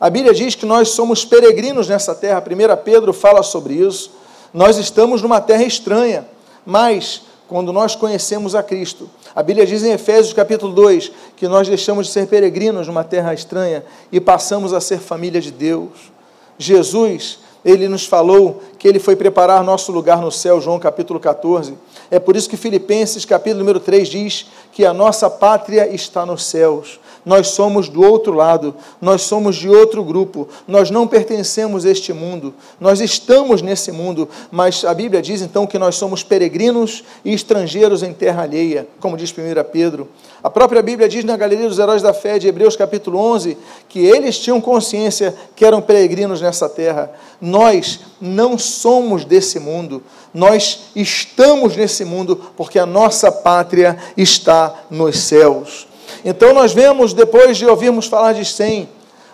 A 0.00 0.08
Bíblia 0.10 0.34
diz 0.34 0.54
que 0.54 0.66
nós 0.66 0.90
somos 0.90 1.24
peregrinos 1.24 1.88
nessa 1.88 2.14
terra, 2.14 2.42
1 2.42 2.84
Pedro 2.84 3.12
fala 3.12 3.42
sobre 3.42 3.74
isso. 3.74 4.12
Nós 4.52 4.76
estamos 4.76 5.22
numa 5.22 5.40
terra 5.40 5.64
estranha, 5.64 6.26
mas 6.64 7.22
quando 7.48 7.72
nós 7.72 7.94
conhecemos 7.94 8.54
a 8.54 8.62
Cristo, 8.62 9.08
a 9.34 9.42
Bíblia 9.42 9.66
diz 9.66 9.82
em 9.82 9.92
Efésios 9.92 10.32
capítulo 10.32 10.72
2 10.72 11.12
que 11.36 11.48
nós 11.48 11.68
deixamos 11.68 12.06
de 12.06 12.12
ser 12.12 12.26
peregrinos 12.26 12.86
numa 12.86 13.04
terra 13.04 13.32
estranha 13.32 13.84
e 14.10 14.20
passamos 14.20 14.72
a 14.72 14.80
ser 14.80 14.98
família 14.98 15.40
de 15.40 15.50
Deus. 15.50 16.11
Jesus, 16.58 17.38
ele 17.64 17.88
nos 17.88 18.06
falou 18.06 18.62
que 18.78 18.88
ele 18.88 18.98
foi 18.98 19.14
preparar 19.14 19.62
nosso 19.62 19.92
lugar 19.92 20.20
no 20.20 20.30
céu, 20.30 20.60
João 20.60 20.78
capítulo 20.78 21.20
14. 21.20 21.76
É 22.10 22.18
por 22.18 22.36
isso 22.36 22.48
que 22.48 22.56
Filipenses 22.56 23.24
capítulo 23.24 23.60
número 23.60 23.80
3 23.80 24.08
diz 24.08 24.46
que 24.72 24.84
a 24.84 24.92
nossa 24.92 25.30
pátria 25.30 25.92
está 25.94 26.26
nos 26.26 26.44
céus. 26.44 26.98
Nós 27.24 27.48
somos 27.48 27.88
do 27.88 28.02
outro 28.02 28.32
lado, 28.32 28.74
nós 29.00 29.22
somos 29.22 29.56
de 29.56 29.68
outro 29.68 30.02
grupo, 30.02 30.48
nós 30.66 30.90
não 30.90 31.06
pertencemos 31.06 31.84
a 31.84 31.90
este 31.90 32.12
mundo, 32.12 32.52
nós 32.80 33.00
estamos 33.00 33.62
nesse 33.62 33.92
mundo, 33.92 34.28
mas 34.50 34.84
a 34.84 34.92
Bíblia 34.92 35.22
diz 35.22 35.40
então 35.40 35.66
que 35.66 35.78
nós 35.78 35.94
somos 35.94 36.22
peregrinos 36.22 37.04
e 37.24 37.32
estrangeiros 37.32 38.02
em 38.02 38.12
terra 38.12 38.42
alheia, 38.42 38.86
como 39.00 39.16
diz 39.16 39.30
1 39.30 39.34
Pedro. 39.70 40.08
A 40.42 40.50
própria 40.50 40.82
Bíblia 40.82 41.08
diz 41.08 41.24
na 41.24 41.36
Galeria 41.36 41.68
dos 41.68 41.78
Heróis 41.78 42.02
da 42.02 42.12
Fé 42.12 42.38
de 42.38 42.48
Hebreus 42.48 42.74
capítulo 42.74 43.18
11 43.18 43.56
que 43.88 44.00
eles 44.00 44.38
tinham 44.38 44.60
consciência 44.60 45.34
que 45.54 45.64
eram 45.64 45.80
peregrinos 45.80 46.40
nessa 46.40 46.68
terra. 46.68 47.12
Nós 47.40 48.00
não 48.20 48.58
somos 48.58 49.24
desse 49.24 49.60
mundo, 49.60 50.02
nós 50.34 50.86
estamos 50.96 51.76
nesse 51.76 52.04
mundo 52.04 52.50
porque 52.56 52.78
a 52.78 52.86
nossa 52.86 53.30
pátria 53.30 53.96
está 54.16 54.84
nos 54.90 55.18
céus. 55.20 55.91
Então 56.24 56.52
nós 56.52 56.72
vemos, 56.72 57.12
depois 57.12 57.56
de 57.56 57.66
ouvirmos 57.66 58.06
falar 58.06 58.32
de 58.32 58.44
Sem, 58.44 58.88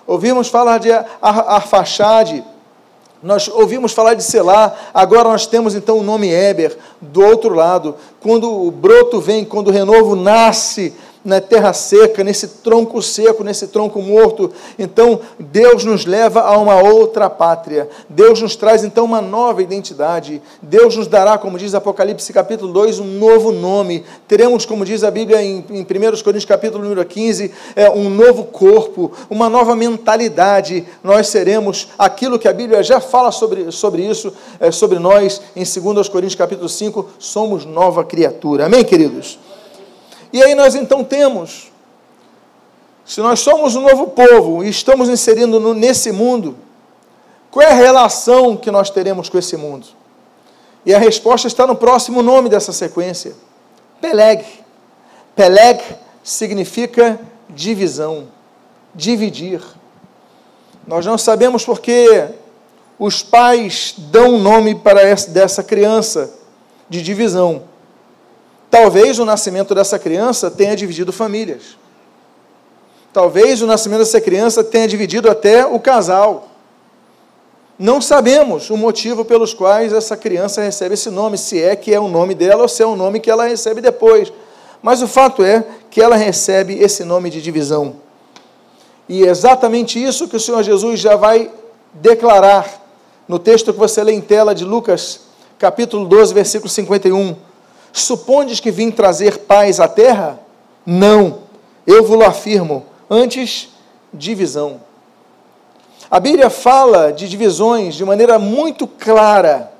ouvimos 0.06 0.48
falar 0.48 0.78
de 0.78 0.90
Arfaxade, 1.20 2.44
nós 3.22 3.48
ouvimos 3.48 3.92
falar 3.92 4.14
de 4.14 4.22
Selá, 4.22 4.74
agora 4.94 5.28
nós 5.28 5.46
temos 5.46 5.74
então 5.74 5.98
o 5.98 6.04
nome 6.04 6.30
Eber, 6.30 6.78
do 7.00 7.20
outro 7.24 7.52
lado. 7.52 7.96
Quando 8.20 8.48
o 8.48 8.70
broto 8.70 9.20
vem, 9.20 9.44
quando 9.44 9.68
o 9.68 9.72
renovo 9.72 10.14
nasce, 10.14 10.94
na 11.28 11.42
terra 11.42 11.74
seca, 11.74 12.24
nesse 12.24 12.48
tronco 12.48 13.02
seco, 13.02 13.44
nesse 13.44 13.68
tronco 13.68 14.00
morto. 14.00 14.50
Então, 14.78 15.20
Deus 15.38 15.84
nos 15.84 16.06
leva 16.06 16.40
a 16.40 16.56
uma 16.56 16.80
outra 16.80 17.28
pátria. 17.28 17.88
Deus 18.08 18.40
nos 18.40 18.56
traz 18.56 18.82
então 18.82 19.04
uma 19.04 19.20
nova 19.20 19.62
identidade. 19.62 20.40
Deus 20.62 20.96
nos 20.96 21.06
dará, 21.06 21.36
como 21.36 21.58
diz 21.58 21.74
Apocalipse 21.74 22.32
capítulo 22.32 22.72
2, 22.72 22.98
um 22.98 23.04
novo 23.04 23.52
nome. 23.52 24.04
Teremos, 24.26 24.64
como 24.64 24.86
diz 24.86 25.04
a 25.04 25.10
Bíblia 25.10 25.42
em, 25.42 25.62
em 25.68 25.82
1 25.82 25.86
Coríntios 26.22 26.46
capítulo 26.46 26.82
número 26.82 27.04
15, 27.04 27.52
é, 27.76 27.90
um 27.90 28.08
novo 28.08 28.44
corpo, 28.44 29.12
uma 29.28 29.50
nova 29.50 29.76
mentalidade. 29.76 30.86
Nós 31.04 31.28
seremos 31.28 31.88
aquilo 31.98 32.38
que 32.38 32.48
a 32.48 32.52
Bíblia 32.54 32.82
já 32.82 33.00
fala 33.00 33.30
sobre, 33.30 33.70
sobre 33.70 34.02
isso, 34.02 34.32
é, 34.58 34.70
sobre 34.70 34.98
nós, 34.98 35.42
em 35.54 35.62
2 35.62 36.08
Coríntios 36.08 36.34
capítulo 36.34 36.70
5, 36.70 37.06
somos 37.18 37.66
nova 37.66 38.02
criatura. 38.02 38.64
Amém, 38.64 38.82
queridos? 38.82 39.38
E 40.32 40.42
aí 40.42 40.54
nós 40.54 40.74
então 40.74 41.02
temos, 41.02 41.70
se 43.04 43.20
nós 43.20 43.40
somos 43.40 43.74
um 43.74 43.80
novo 43.80 44.08
povo 44.08 44.62
e 44.62 44.68
estamos 44.68 45.08
inserindo 45.08 45.58
no, 45.58 45.72
nesse 45.72 46.12
mundo, 46.12 46.56
qual 47.50 47.66
é 47.66 47.70
a 47.70 47.74
relação 47.74 48.56
que 48.56 48.70
nós 48.70 48.90
teremos 48.90 49.28
com 49.28 49.38
esse 49.38 49.56
mundo? 49.56 49.86
E 50.84 50.94
a 50.94 50.98
resposta 50.98 51.48
está 51.48 51.66
no 51.66 51.74
próximo 51.74 52.22
nome 52.22 52.48
dessa 52.48 52.72
sequência: 52.72 53.34
Peleg. 54.00 54.44
Peleg 55.34 55.80
significa 56.22 57.18
divisão, 57.48 58.28
dividir. 58.94 59.62
Nós 60.86 61.04
não 61.06 61.16
sabemos 61.16 61.64
porque 61.64 62.28
os 62.98 63.22
pais 63.22 63.94
dão 63.96 64.34
um 64.34 64.42
nome 64.42 64.74
para 64.74 65.00
essa, 65.00 65.30
dessa 65.30 65.62
criança 65.62 66.34
de 66.88 67.02
divisão. 67.02 67.62
Talvez 68.70 69.18
o 69.18 69.24
nascimento 69.24 69.74
dessa 69.74 69.98
criança 69.98 70.50
tenha 70.50 70.76
dividido 70.76 71.12
famílias. 71.12 71.78
Talvez 73.12 73.62
o 73.62 73.66
nascimento 73.66 74.00
dessa 74.00 74.20
criança 74.20 74.62
tenha 74.62 74.86
dividido 74.86 75.30
até 75.30 75.66
o 75.66 75.80
casal. 75.80 76.48
Não 77.78 78.00
sabemos 78.00 78.70
o 78.70 78.76
motivo 78.76 79.24
pelos 79.24 79.54
quais 79.54 79.92
essa 79.92 80.16
criança 80.16 80.60
recebe 80.60 80.94
esse 80.94 81.10
nome, 81.10 81.38
se 81.38 81.62
é 81.62 81.74
que 81.76 81.94
é 81.94 82.00
o 82.00 82.08
nome 82.08 82.34
dela 82.34 82.62
ou 82.62 82.68
se 82.68 82.82
é 82.82 82.86
o 82.86 82.96
nome 82.96 83.20
que 83.20 83.30
ela 83.30 83.46
recebe 83.46 83.80
depois. 83.80 84.32
Mas 84.82 85.00
o 85.00 85.08
fato 85.08 85.42
é 85.42 85.64
que 85.90 86.00
ela 86.00 86.16
recebe 86.16 86.74
esse 86.74 87.04
nome 87.04 87.30
de 87.30 87.40
divisão. 87.40 87.96
E 89.08 89.24
é 89.24 89.30
exatamente 89.30 90.02
isso 90.02 90.28
que 90.28 90.36
o 90.36 90.40
Senhor 90.40 90.62
Jesus 90.62 91.00
já 91.00 91.16
vai 91.16 91.50
declarar 91.94 92.68
no 93.26 93.38
texto 93.38 93.72
que 93.72 93.78
você 93.78 94.02
lê 94.02 94.12
em 94.12 94.20
tela 94.20 94.54
de 94.54 94.64
Lucas, 94.64 95.20
capítulo 95.58 96.06
12, 96.06 96.34
versículo 96.34 96.68
51. 96.68 97.47
Supondes 97.92 98.60
que 98.60 98.70
vim 98.70 98.90
trazer 98.90 99.38
paz 99.38 99.80
à 99.80 99.88
terra? 99.88 100.38
Não, 100.84 101.40
eu 101.86 102.04
vos 102.04 102.20
afirmo, 102.22 102.84
antes 103.10 103.70
divisão. 104.12 104.80
A 106.10 106.18
Bíblia 106.18 106.48
fala 106.48 107.12
de 107.12 107.28
divisões 107.28 107.94
de 107.94 108.04
maneira 108.04 108.38
muito 108.38 108.86
clara. 108.86 109.72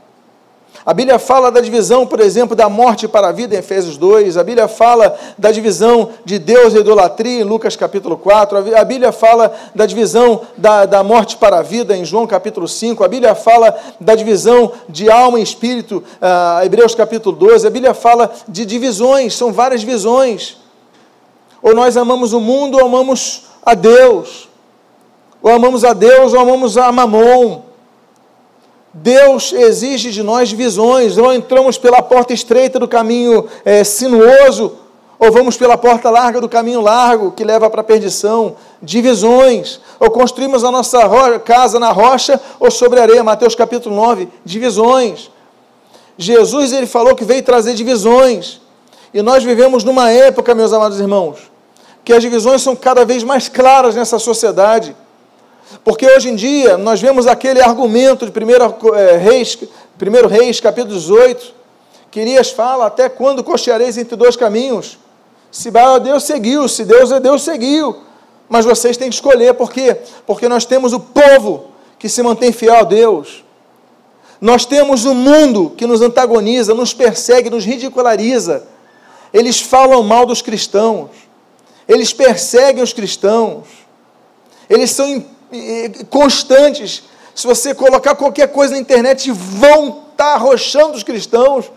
A 0.87 0.95
Bíblia 0.95 1.19
fala 1.19 1.51
da 1.51 1.61
divisão, 1.61 2.07
por 2.07 2.21
exemplo, 2.21 2.57
da 2.57 2.69
morte 2.69 3.07
para 3.07 3.29
a 3.29 3.33
vida 3.33 3.55
em 3.55 3.59
Efésios 3.59 3.97
2. 3.97 4.37
A 4.37 4.45
Bíblia 4.45 4.69
fala 4.69 5.19
da 5.37 5.51
divisão 5.51 6.11
de 6.25 6.39
Deus 6.39 6.73
e 6.73 6.79
idolatria 6.79 7.41
em 7.41 7.45
Lucas 7.45 7.77
capítulo 7.77 8.17
4. 8.17 8.77
A 8.77 8.85
Bíblia 8.85 9.13
fala 9.13 9.53
da 9.75 9.85
divisão 9.85 10.43
da, 10.57 10.87
da 10.87 11.03
morte 11.03 11.37
para 11.37 11.59
a 11.59 11.63
vida 11.63 11.97
em 11.97 12.05
João 12.05 12.27
capítulo 12.27 12.67
5. 12.67 13.05
A 13.05 13.09
Bíblia 13.09 13.35
fala 13.35 13.77
da 14.01 14.15
divisão 14.15 14.73
de 14.89 15.11
alma 15.11 15.41
e 15.41 15.43
espírito, 15.43 16.03
uh, 16.23 16.65
Hebreus 16.65 16.95
capítulo 16.95 17.37
12. 17.37 17.67
A 17.67 17.71
Bíblia 17.71 17.93
fala 17.93 18.31
de 18.49 18.65
divisões, 18.65 19.35
são 19.35 19.53
várias 19.53 19.83
visões. 19.83 20.57
Ou 21.61 21.75
nós 21.75 21.97
amamos 21.97 22.33
o 22.33 22.41
mundo 22.41 22.79
ou 22.79 22.87
amamos 22.87 23.45
a 23.65 23.75
Deus. 23.75 24.49
Ou 25.43 25.51
amamos 25.51 25.85
a 25.85 25.93
Deus 25.93 26.33
ou 26.33 26.41
amamos 26.41 26.79
a 26.79 26.91
Mamon. 26.91 27.68
Deus 28.93 29.53
exige 29.53 30.11
de 30.11 30.23
nós 30.23 30.51
visões, 30.51 31.19
ou 31.19 31.33
entramos 31.33 31.77
pela 31.77 32.03
porta 32.03 32.33
estreita 32.33 32.79
do 32.79 32.89
caminho 32.89 33.47
é, 33.65 33.85
sinuoso, 33.85 34.77
ou 35.19 35.33
vamos 35.33 35.57
pela 35.57 35.77
porta 35.77 36.11
larga 36.11 36.41
do 36.41 36.49
caminho 36.49 36.81
largo, 36.81 37.33
que 37.33 37.45
leva 37.45 37.69
para 37.69 37.81
a 37.81 37.85
perdição, 37.85 38.57
divisões, 38.81 39.81
ou 39.99 40.11
construímos 40.11 40.63
a 40.63 40.71
nossa 40.71 41.01
casa 41.41 41.79
na 41.79 41.91
rocha 41.91 42.41
ou 42.61 42.71
sobre 42.71 43.01
areia, 43.01 43.25
Mateus 43.25 43.55
capítulo 43.55 43.95
9, 43.97 44.29
divisões. 44.45 45.31
Jesus 46.17 46.73
ele 46.73 46.87
falou 46.87 47.15
que 47.15 47.25
veio 47.25 47.43
trazer 47.43 47.75
divisões, 47.75 48.61
e 49.13 49.23
nós 49.23 49.43
vivemos 49.43 49.85
numa 49.85 50.11
época, 50.11 50.55
meus 50.55 50.73
amados 50.73 51.01
irmãos, 51.01 51.51
que 52.05 52.13
as 52.13 52.23
divisões 52.23 52.63
são 52.63 52.77
cada 52.77 53.05
vez 53.05 53.23
mais 53.25 53.49
claras 53.49 53.95
nessa 53.95 54.19
sociedade. 54.19 54.97
Porque 55.85 56.07
hoje 56.07 56.29
em 56.29 56.35
dia 56.35 56.77
nós 56.77 57.01
vemos 57.01 57.27
aquele 57.27 57.61
argumento 57.61 58.29
de 58.29 58.33
1 58.33 58.95
é, 58.95 59.17
Reis, 59.17 59.59
1 60.01 60.29
Reis, 60.29 60.61
capítulo 60.61 60.95
18, 60.95 61.55
que 62.11 62.21
Elias 62.21 62.51
fala, 62.51 62.87
até 62.87 63.09
quando 63.09 63.45
cocheareis 63.45 63.99
entre 63.99 64.17
dois 64.17 64.37
caminhos? 64.37 64.99
Se 65.51 65.71
Baal 65.71 66.01
Deus, 66.01 66.25
seguiu, 66.25 66.69
se 66.69 66.85
Deus 66.85 67.11
é 67.11 67.21
Deus, 67.21 67.43
seguiu. 67.43 67.97
Mas 68.49 68.65
vocês 68.65 68.97
têm 68.97 69.09
que 69.09 69.15
escolher, 69.15 69.55
por 69.55 69.71
quê? 69.71 69.97
Porque 70.27 70.49
nós 70.49 70.65
temos 70.65 70.93
o 70.93 71.01
povo 71.01 71.69
que 71.99 72.09
se 72.09 72.23
mantém 72.23 72.53
fiel 72.53 72.77
a 72.77 72.83
Deus. 72.83 73.45
Nós 74.41 74.65
temos 74.65 75.05
o 75.05 75.15
mundo 75.15 75.75
que 75.77 75.87
nos 75.87 76.01
antagoniza, 76.01 76.75
nos 76.75 76.95
persegue, 76.95 77.51
nos 77.51 77.65
ridiculariza. 77.65 78.67
Eles 79.33 79.61
falam 79.61 80.03
mal 80.03 80.25
dos 80.25 80.41
cristãos. 80.41 81.11
Eles 81.87 82.13
perseguem 82.13 82.83
os 82.83 82.93
cristãos. 82.93 83.67
Eles 84.71 84.91
são 84.91 85.25
constantes. 86.11 87.03
Se 87.35 87.47
você 87.47 87.75
colocar 87.75 88.15
qualquer 88.15 88.49
coisa 88.49 88.75
na 88.75 88.81
internet, 88.81 89.31
vão 89.31 89.89
estar 89.89 90.03
tá 90.17 90.35
arrochando 90.35 90.97
os 90.97 91.03
cristãos, 91.03 91.71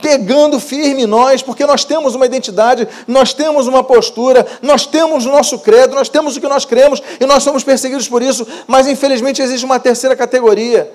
pegando 0.00 0.60
firme 0.60 1.06
nós, 1.06 1.42
porque 1.42 1.66
nós 1.66 1.84
temos 1.84 2.14
uma 2.14 2.26
identidade, 2.26 2.88
nós 3.06 3.32
temos 3.32 3.66
uma 3.66 3.82
postura, 3.82 4.46
nós 4.62 4.86
temos 4.86 5.26
o 5.26 5.30
nosso 5.30 5.58
credo, 5.58 5.94
nós 5.94 6.08
temos 6.08 6.36
o 6.36 6.40
que 6.40 6.48
nós 6.48 6.64
cremos 6.64 7.02
e 7.20 7.26
nós 7.26 7.42
somos 7.42 7.64
perseguidos 7.64 8.08
por 8.08 8.22
isso, 8.22 8.46
mas 8.66 8.86
infelizmente 8.86 9.42
existe 9.42 9.64
uma 9.64 9.78
terceira 9.78 10.16
categoria. 10.16 10.92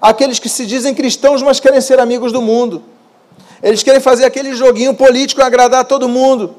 Aqueles 0.00 0.38
que 0.38 0.48
se 0.48 0.66
dizem 0.66 0.94
cristãos, 0.94 1.42
mas 1.42 1.60
querem 1.60 1.80
ser 1.80 1.98
amigos 1.98 2.32
do 2.32 2.42
mundo. 2.42 2.82
Eles 3.62 3.82
querem 3.82 4.00
fazer 4.00 4.24
aquele 4.24 4.54
joguinho 4.54 4.94
político 4.94 5.40
e 5.40 5.44
agradar 5.44 5.84
todo 5.86 6.08
mundo. 6.08 6.54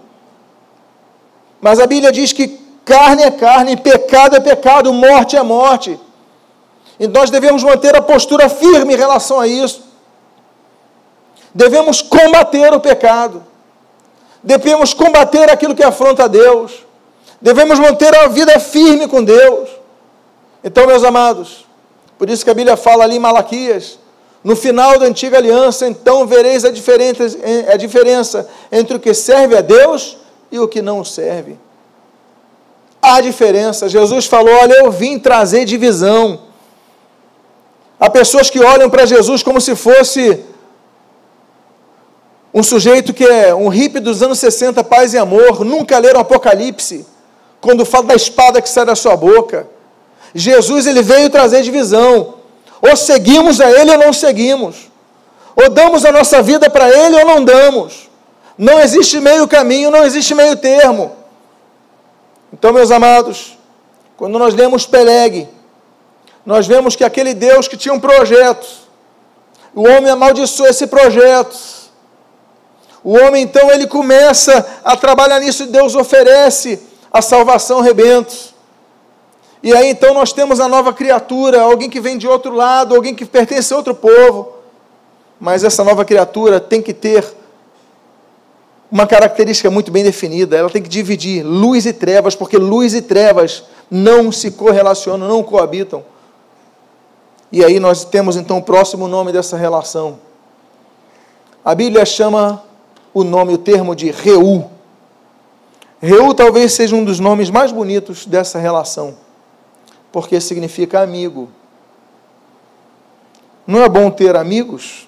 Mas 1.62 1.80
a 1.80 1.86
Bíblia 1.86 2.12
diz 2.12 2.34
que 2.34 2.65
Carne 2.86 3.24
é 3.24 3.32
carne, 3.32 3.76
pecado 3.76 4.36
é 4.36 4.40
pecado, 4.40 4.94
morte 4.94 5.36
é 5.36 5.42
morte. 5.42 6.00
E 7.00 7.08
nós 7.08 7.32
devemos 7.32 7.64
manter 7.64 7.96
a 7.96 8.02
postura 8.02 8.48
firme 8.48 8.94
em 8.94 8.98
relação 8.98 9.40
a 9.40 9.48
isso. 9.48 9.84
Devemos 11.54 12.04
combater 12.04 12.72
o 12.74 12.80
pecado. 12.80 13.44
Devemos 14.44 14.94
combater 14.94 15.50
aquilo 15.50 15.74
que 15.74 15.84
afronta 15.84 16.26
a 16.26 16.28
Deus. 16.28 16.86
Devemos 17.42 17.80
manter 17.80 18.16
a 18.16 18.28
vida 18.28 18.60
firme 18.60 19.08
com 19.08 19.24
Deus. 19.24 19.68
Então, 20.64 20.86
meus 20.86 21.04
amados, 21.04 21.66
por 22.18 22.30
isso 22.30 22.44
que 22.44 22.52
a 22.52 22.54
Bíblia 22.54 22.78
fala 22.78 23.04
ali 23.04 23.16
em 23.16 23.20
Malaquias, 23.20 24.00
no 24.44 24.56
final 24.56 25.00
da 25.00 25.08
antiga 25.08 25.38
aliança, 25.38 25.88
então 25.88 26.28
vereis 26.28 26.64
a 26.64 26.72
diferença, 26.72 27.24
a 27.72 27.76
diferença 27.78 28.48
entre 28.72 28.96
o 28.96 29.00
que 29.00 29.14
serve 29.14 29.58
a 29.58 29.62
Deus 29.62 30.18
e 30.52 30.60
o 30.60 30.68
que 30.68 30.84
não 30.84 31.04
serve. 31.04 31.58
Há 33.06 33.22
diferença. 33.22 33.88
Jesus 33.88 34.26
falou: 34.26 34.54
Olha, 34.62 34.74
eu 34.80 34.92
vim 34.92 35.20
trazer 35.20 35.64
divisão. 35.66 36.40
Há 38.00 38.10
pessoas 38.10 38.50
que 38.50 38.60
olham 38.60 38.90
para 38.90 39.06
Jesus 39.06 39.42
como 39.44 39.62
se 39.62 39.76
fosse 39.76 40.44
Um 42.54 42.64
sujeito 42.64 43.14
que 43.14 43.26
é 43.26 43.54
um 43.54 43.68
hippie 43.68 44.00
dos 44.00 44.24
anos 44.24 44.40
60, 44.40 44.82
paz 44.84 45.14
e 45.14 45.18
amor, 45.18 45.66
nunca 45.66 45.98
leram 46.00 46.22
Apocalipse, 46.22 47.06
quando 47.60 47.86
fala 47.86 48.06
da 48.06 48.16
espada 48.16 48.62
que 48.62 48.70
sai 48.70 48.86
da 48.86 48.96
sua 48.96 49.16
boca. 49.18 49.68
Jesus 50.34 50.88
ele 50.88 51.02
veio 51.02 51.30
trazer 51.30 51.62
divisão. 51.64 52.36
Ou 52.82 52.96
seguimos 52.96 53.60
a 53.60 53.70
ele 53.70 53.92
ou 53.92 53.98
não 53.98 54.14
seguimos. 54.14 54.90
Ou 55.56 55.70
damos 55.70 56.06
a 56.06 56.12
nossa 56.12 56.42
vida 56.42 56.70
para 56.70 56.90
ele 56.90 57.18
ou 57.18 57.26
não 57.26 57.44
damos. 57.44 58.10
Não 58.58 58.80
existe 58.80 59.20
meio 59.20 59.48
caminho, 59.48 59.92
não 59.92 60.04
existe 60.04 60.34
meio 60.34 60.56
termo. 60.56 61.12
Então, 62.58 62.74
meus 62.74 62.90
amados, 62.90 63.58
quando 64.18 64.40
nós 64.40 64.56
lemos 64.56 64.88
Peleg, 64.88 65.48
nós 66.44 66.66
vemos 66.66 66.96
que 66.96 67.04
aquele 67.04 67.36
Deus 67.36 67.68
que 67.68 67.78
tinha 67.78 67.94
um 67.94 68.00
projeto, 68.00 68.66
o 69.76 69.82
homem 69.82 70.10
amaldiçoou 70.10 70.70
esse 70.70 70.88
projeto 70.88 71.86
o 73.06 73.12
homem 73.12 73.44
então 73.44 73.70
ele 73.70 73.86
começa 73.86 74.66
a 74.84 74.98
trabalhar 74.98 75.40
nisso 75.40 75.62
e 75.62 75.68
Deus 75.68 75.94
oferece 75.94 76.82
a 77.14 77.22
salvação 77.22 77.80
rebentos. 77.80 78.56
E 79.62 79.76
aí 79.76 79.92
então 79.92 80.12
nós 80.12 80.34
temos 80.34 80.60
a 80.60 80.68
nova 80.68 80.92
criatura, 80.92 81.62
alguém 81.62 81.88
que 81.88 82.02
vem 82.02 82.18
de 82.18 82.28
outro 82.28 82.52
lado, 82.56 82.96
alguém 82.96 83.14
que 83.14 83.24
pertence 83.24 83.72
a 83.72 83.78
outro 83.78 83.94
povo. 83.94 84.54
Mas 85.40 85.64
essa 85.64 85.84
nova 85.84 86.04
criatura 86.04 86.60
tem 86.60 86.82
que 86.82 86.96
ter 86.96 87.24
uma 88.92 89.08
característica 89.08 89.70
muito 89.70 89.92
bem 89.92 90.04
definida, 90.04 90.56
ela 90.56 90.70
tem 90.70 90.82
que 90.82 90.90
dividir 90.90 91.44
luz 91.44 91.86
e 91.86 91.94
trevas, 91.94 92.36
porque 92.36 92.58
luz 92.58 92.94
e 92.94 93.02
trevas 93.02 93.64
não 93.90 94.32
se 94.32 94.52
correlacionam, 94.52 95.28
não 95.28 95.44
coabitam. 95.44 96.04
E 97.52 97.64
aí 97.64 97.80
nós 97.80 98.06
temos 98.06 98.36
então 98.36 98.58
o 98.58 98.64
próximo 98.64 99.08
nome 99.08 99.32
dessa 99.32 99.58
relação. 99.58 100.20
A 101.64 101.74
Bíblia 101.74 102.06
chama 102.06 102.64
o 103.14 103.24
nome, 103.24 103.54
o 103.54 103.58
termo 103.58 103.96
de 103.96 104.12
Reu. 104.12 104.70
Reu 106.02 106.34
talvez 106.34 106.74
seja 106.74 106.96
um 106.96 107.04
dos 107.04 107.20
nomes 107.20 107.50
mais 107.50 107.72
bonitos 107.72 108.26
dessa 108.26 108.60
relação, 108.60 109.16
porque 110.12 110.40
significa 110.40 111.02
amigo. 111.02 111.50
Não 113.66 113.82
é 113.82 113.90
bom 113.90 114.12
ter 114.12 114.36
amigos? 114.36 115.08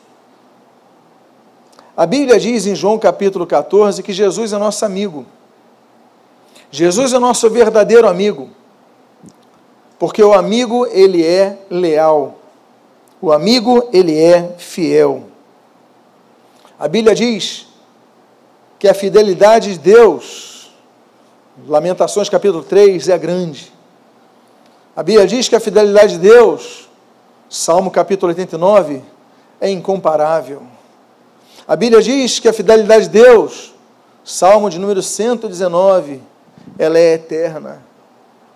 A 1.98 2.06
Bíblia 2.06 2.40
diz 2.40 2.68
em 2.68 2.76
João 2.76 3.00
capítulo 3.00 3.48
14 3.48 4.04
que 4.04 4.14
Jesus 4.14 4.54
é 4.54 4.58
nosso 4.60 4.86
amigo. 4.86 5.26
Jesus 6.70 7.12
é 7.12 7.18
nosso 7.18 7.50
verdadeiro 7.50 8.08
amigo. 8.08 8.52
Porque 9.98 10.24
o 10.24 10.32
amigo, 10.32 10.86
ele 10.92 11.26
é 11.26 11.58
leal. 11.72 12.38
O 13.20 13.32
amigo, 13.32 13.90
ele 13.92 14.16
é 14.16 14.54
fiel. 14.60 15.24
A 16.78 16.88
Bíblia 16.88 17.16
diz 17.16 17.66
que 18.78 18.88
a 18.88 18.94
fidelidade 18.94 19.74
de 19.74 19.80
Deus, 19.80 20.72
Lamentações 21.68 22.30
capítulo 22.30 22.64
3, 22.64 23.10
é 23.10 23.18
grande. 23.18 23.74
A 24.96 25.02
Bíblia 25.02 25.26
diz 25.26 25.50
que 25.50 25.56
a 25.56 25.60
fidelidade 25.60 26.14
de 26.14 26.20
Deus, 26.20 26.88
Salmo 27.50 27.90
capítulo 27.90 28.30
89, 28.30 29.02
é 29.60 29.72
incomparável. 29.72 30.77
A 31.68 31.76
Bíblia 31.76 32.02
diz 32.02 32.40
que 32.40 32.48
a 32.48 32.54
fidelidade 32.54 33.10
de 33.10 33.22
Deus, 33.22 33.74
Salmo 34.24 34.70
de 34.70 34.80
número 34.80 35.02
119, 35.02 36.22
ela 36.80 36.98
é 36.98 37.16
eterna. 37.16 37.84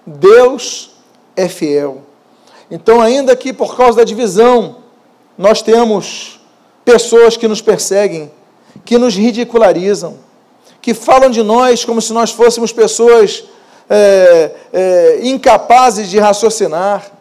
Deus 0.06 0.92
é 1.36 1.50
fiel. 1.50 2.04
Então, 2.70 3.02
ainda 3.02 3.36
que 3.36 3.52
por 3.52 3.76
causa 3.76 3.98
da 3.98 4.04
divisão, 4.06 4.78
nós 5.38 5.62
temos 5.62 6.40
pessoas 6.86 7.36
que 7.36 7.50
nos 7.50 7.62
perseguem, 7.62 8.32
que 8.86 8.98
nos 8.98 9.14
ridicularizam, 9.16 10.18
que 10.82 10.94
falam 10.94 11.30
de 11.30 11.44
nós 11.44 11.84
como 11.84 12.02
se 12.02 12.14
nós 12.14 12.32
fôssemos 12.32 12.72
pessoas 12.72 13.44
é, 13.90 14.52
é, 14.72 15.20
incapazes 15.24 16.10
de 16.10 16.18
raciocinar, 16.18 17.12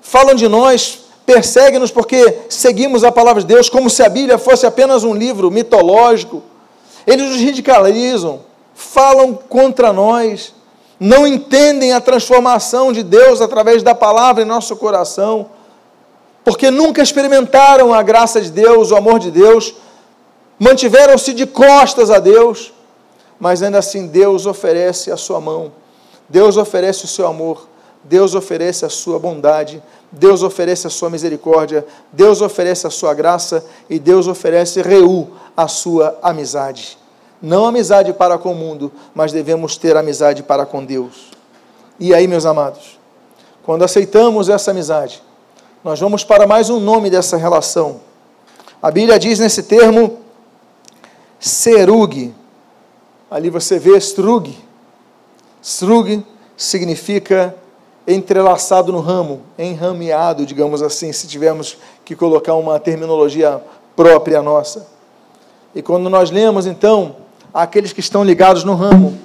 falam 0.00 0.34
de 0.34 0.48
nós, 0.48 1.09
perseguem-nos 1.30 1.92
porque 1.92 2.38
seguimos 2.48 3.04
a 3.04 3.12
palavra 3.12 3.40
de 3.40 3.46
Deus 3.46 3.68
como 3.68 3.88
se 3.88 4.02
a 4.02 4.08
Bíblia 4.08 4.36
fosse 4.36 4.66
apenas 4.66 5.04
um 5.04 5.14
livro 5.14 5.48
mitológico. 5.48 6.42
Eles 7.06 7.30
nos 7.30 7.38
ridicularizam, 7.38 8.40
falam 8.74 9.32
contra 9.48 9.92
nós, 9.92 10.52
não 10.98 11.24
entendem 11.24 11.92
a 11.92 12.00
transformação 12.00 12.92
de 12.92 13.04
Deus 13.04 13.40
através 13.40 13.80
da 13.80 13.94
palavra 13.94 14.42
em 14.42 14.44
nosso 14.44 14.74
coração, 14.74 15.50
porque 16.44 16.68
nunca 16.68 17.00
experimentaram 17.00 17.94
a 17.94 18.02
graça 18.02 18.40
de 18.40 18.50
Deus, 18.50 18.90
o 18.90 18.96
amor 18.96 19.20
de 19.20 19.30
Deus, 19.30 19.72
mantiveram-se 20.58 21.32
de 21.32 21.46
costas 21.46 22.10
a 22.10 22.18
Deus, 22.18 22.72
mas 23.38 23.62
ainda 23.62 23.78
assim 23.78 24.08
Deus 24.08 24.46
oferece 24.46 25.12
a 25.12 25.16
sua 25.16 25.40
mão, 25.40 25.70
Deus 26.28 26.56
oferece 26.56 27.04
o 27.04 27.08
seu 27.08 27.28
amor, 27.28 27.68
Deus 28.02 28.34
oferece 28.34 28.84
a 28.84 28.88
sua 28.88 29.18
bondade, 29.18 29.80
Deus 30.12 30.42
oferece 30.42 30.86
a 30.86 30.90
sua 30.90 31.08
misericórdia, 31.08 31.86
Deus 32.12 32.40
oferece 32.40 32.86
a 32.86 32.90
sua 32.90 33.14
graça 33.14 33.64
e 33.88 33.98
Deus 33.98 34.26
oferece 34.26 34.82
reu 34.82 35.30
a 35.56 35.68
sua 35.68 36.18
amizade. 36.22 36.98
Não 37.40 37.64
amizade 37.64 38.12
para 38.12 38.36
com 38.36 38.52
o 38.52 38.54
mundo, 38.54 38.92
mas 39.14 39.32
devemos 39.32 39.76
ter 39.76 39.96
amizade 39.96 40.42
para 40.42 40.66
com 40.66 40.84
Deus. 40.84 41.30
E 41.98 42.12
aí, 42.12 42.26
meus 42.26 42.44
amados, 42.44 42.98
quando 43.62 43.84
aceitamos 43.84 44.48
essa 44.48 44.72
amizade, 44.72 45.22
nós 45.82 46.00
vamos 46.00 46.24
para 46.24 46.46
mais 46.46 46.68
um 46.68 46.80
nome 46.80 47.08
dessa 47.08 47.36
relação. 47.36 48.00
A 48.82 48.90
Bíblia 48.90 49.18
diz 49.18 49.38
nesse 49.38 49.62
termo 49.62 50.18
Serug. 51.38 52.34
Ali 53.30 53.48
você 53.48 53.78
vê 53.78 53.96
strug. 53.96 54.54
Strug 55.62 56.24
significa 56.56 57.54
entrelaçado 58.12 58.92
no 58.92 59.00
ramo, 59.00 59.42
enrameado, 59.58 60.46
digamos 60.46 60.82
assim, 60.82 61.12
se 61.12 61.26
tivermos 61.26 61.76
que 62.04 62.16
colocar 62.16 62.54
uma 62.54 62.78
terminologia 62.78 63.62
própria 63.94 64.42
nossa. 64.42 64.88
E 65.74 65.82
quando 65.82 66.08
nós 66.08 66.30
lemos, 66.30 66.66
então, 66.66 67.16
aqueles 67.52 67.92
que 67.92 68.00
estão 68.00 68.24
ligados 68.24 68.64
no 68.64 68.74
ramo, 68.74 69.18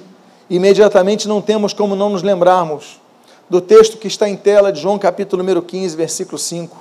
imediatamente 0.48 1.26
não 1.26 1.40
temos 1.40 1.72
como 1.72 1.96
não 1.96 2.10
nos 2.10 2.22
lembrarmos 2.22 3.00
do 3.48 3.60
texto 3.60 3.96
que 3.96 4.08
está 4.08 4.28
em 4.28 4.36
tela 4.36 4.72
de 4.72 4.80
João 4.80 4.98
capítulo 4.98 5.42
número 5.42 5.62
15, 5.62 5.96
versículo 5.96 6.38
5. 6.38 6.76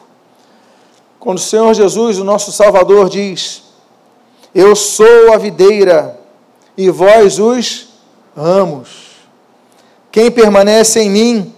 Quando 1.20 1.38
o 1.38 1.41
Senhor 1.41 1.74
Jesus, 1.74 2.20
o 2.20 2.24
nosso 2.24 2.52
Salvador, 2.52 3.10
diz: 3.10 3.65
eu 4.56 4.74
sou 4.74 5.34
a 5.34 5.38
videira 5.38 6.18
e 6.78 6.89
vós 6.89 7.39
os 7.39 7.89
ramos. 8.34 9.18
Quem 10.10 10.32
permanece 10.32 11.02
em 11.02 11.10
mim 11.10 11.55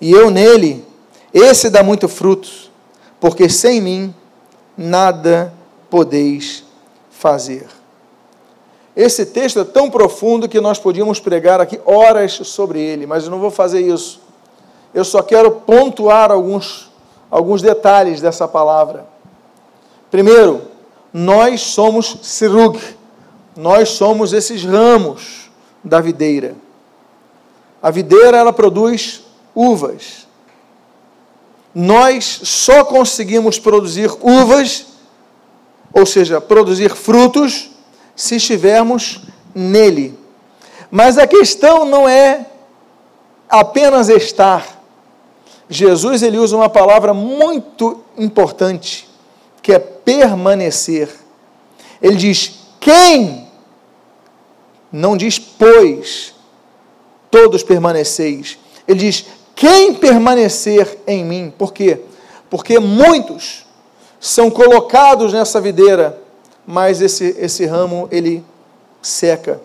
e 0.00 0.10
eu 0.12 0.30
nele, 0.30 0.84
esse 1.32 1.68
dá 1.68 1.82
muito 1.82 2.08
frutos, 2.08 2.70
porque 3.20 3.48
sem 3.48 3.80
mim 3.80 4.14
nada 4.76 5.52
podeis 5.90 6.64
fazer. 7.10 7.66
Esse 8.96 9.26
texto 9.26 9.60
é 9.60 9.64
tão 9.64 9.90
profundo 9.90 10.48
que 10.48 10.60
nós 10.60 10.78
podíamos 10.78 11.20
pregar 11.20 11.60
aqui 11.60 11.80
horas 11.84 12.32
sobre 12.32 12.80
ele, 12.80 13.06
mas 13.06 13.24
eu 13.24 13.30
não 13.30 13.38
vou 13.38 13.50
fazer 13.50 13.80
isso. 13.80 14.20
Eu 14.92 15.04
só 15.04 15.22
quero 15.22 15.50
pontuar 15.50 16.32
alguns, 16.32 16.90
alguns 17.30 17.62
detalhes 17.62 18.20
dessa 18.20 18.48
palavra. 18.48 19.06
Primeiro, 20.10 20.62
nós 21.12 21.60
somos 21.60 22.18
sirug, 22.22 22.80
nós 23.56 23.90
somos 23.90 24.32
esses 24.32 24.64
ramos 24.64 25.50
da 25.84 26.00
videira. 26.00 26.54
A 27.82 27.90
videira 27.90 28.36
ela 28.36 28.52
produz 28.52 29.22
uvas. 29.54 30.26
Nós 31.74 32.40
só 32.44 32.84
conseguimos 32.84 33.58
produzir 33.58 34.10
uvas, 34.20 34.86
ou 35.92 36.04
seja, 36.04 36.40
produzir 36.40 36.94
frutos, 36.94 37.70
se 38.16 38.36
estivermos 38.36 39.20
nele. 39.54 40.18
Mas 40.90 41.16
a 41.16 41.26
questão 41.26 41.84
não 41.84 42.08
é 42.08 42.46
apenas 43.48 44.08
estar. 44.08 44.80
Jesus 45.68 46.22
ele 46.22 46.38
usa 46.38 46.56
uma 46.56 46.68
palavra 46.68 47.14
muito 47.14 48.02
importante 48.18 49.08
que 49.62 49.72
é 49.72 49.78
permanecer. 49.78 51.08
Ele 52.02 52.16
diz: 52.16 52.58
quem? 52.80 53.48
Não 54.90 55.16
diz 55.16 55.38
pois, 55.38 56.34
todos 57.30 57.62
permaneceis. 57.62 58.58
Ele 58.86 58.98
diz: 58.98 59.26
quem 59.60 59.92
permanecer 59.92 60.96
em 61.06 61.22
mim? 61.22 61.52
Por 61.58 61.74
quê? 61.74 62.00
Porque 62.48 62.78
muitos 62.78 63.66
são 64.18 64.50
colocados 64.50 65.34
nessa 65.34 65.60
videira, 65.60 66.18
mas 66.66 67.02
esse, 67.02 67.36
esse 67.38 67.66
ramo 67.66 68.08
ele 68.10 68.42
seca. 69.02 69.60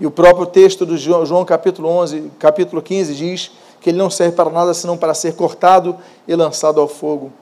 E 0.00 0.04
o 0.04 0.10
próprio 0.10 0.44
texto 0.44 0.84
do 0.84 0.98
João, 0.98 1.44
capítulo 1.44 1.88
11, 1.88 2.32
capítulo 2.36 2.82
15 2.82 3.14
diz 3.14 3.52
que 3.80 3.90
ele 3.90 3.98
não 3.98 4.10
serve 4.10 4.34
para 4.34 4.50
nada 4.50 4.74
senão 4.74 4.96
para 4.96 5.14
ser 5.14 5.36
cortado 5.36 5.96
e 6.26 6.34
lançado 6.34 6.80
ao 6.80 6.88
fogo. 6.88 7.32